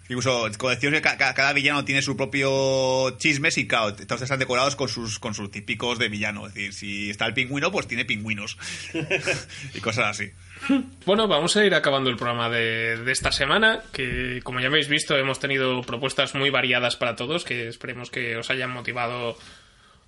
[0.09, 4.77] incluso como decíamos que cada, villano tiene su propio chismes y claro, todos están decorados
[4.77, 6.47] con sus, con sus típicos de villano.
[6.47, 8.57] Es decir, si está el pingüino, pues tiene pingüinos.
[9.75, 10.31] y cosas así.
[11.07, 15.17] Bueno, vamos a ir acabando el programa de, esta semana, que como ya habéis visto
[15.17, 19.37] hemos tenido propuestas muy variadas para todos, que esperemos que os hayan motivado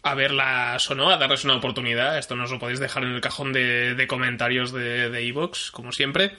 [0.03, 2.19] a verlas o no, a darles una oportunidad.
[2.19, 6.39] Esto nos lo podéis dejar en el cajón de, comentarios de iVoox, como siempre.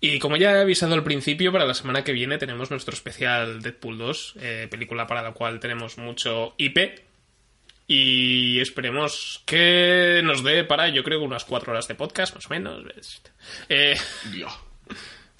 [0.00, 3.60] Y como ya he avisado al principio, para la semana que viene tenemos nuestro especial
[3.62, 7.07] Deadpool 2, eh, película para la cual tenemos mucho IP.
[7.90, 12.50] Y esperemos que nos dé para, yo creo, unas cuatro horas de podcast, más o
[12.50, 12.84] menos.
[13.70, 13.96] Eh,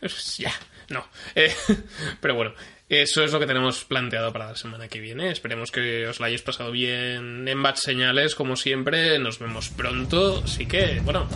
[0.01, 0.53] pues ya,
[0.89, 1.07] no.
[1.35, 1.55] Eh,
[2.21, 2.55] pero bueno,
[2.89, 5.31] eso es lo que tenemos planteado para la semana que viene.
[5.31, 9.19] Esperemos que os la hayáis pasado bien en Bad Señales, como siempre.
[9.19, 10.43] Nos vemos pronto.
[10.43, 11.29] Así que, bueno,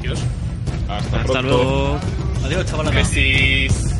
[0.00, 0.20] adiós.
[0.88, 1.42] Hasta, Hasta pronto.
[1.42, 2.00] luego.
[2.44, 3.99] Adiós, chaval.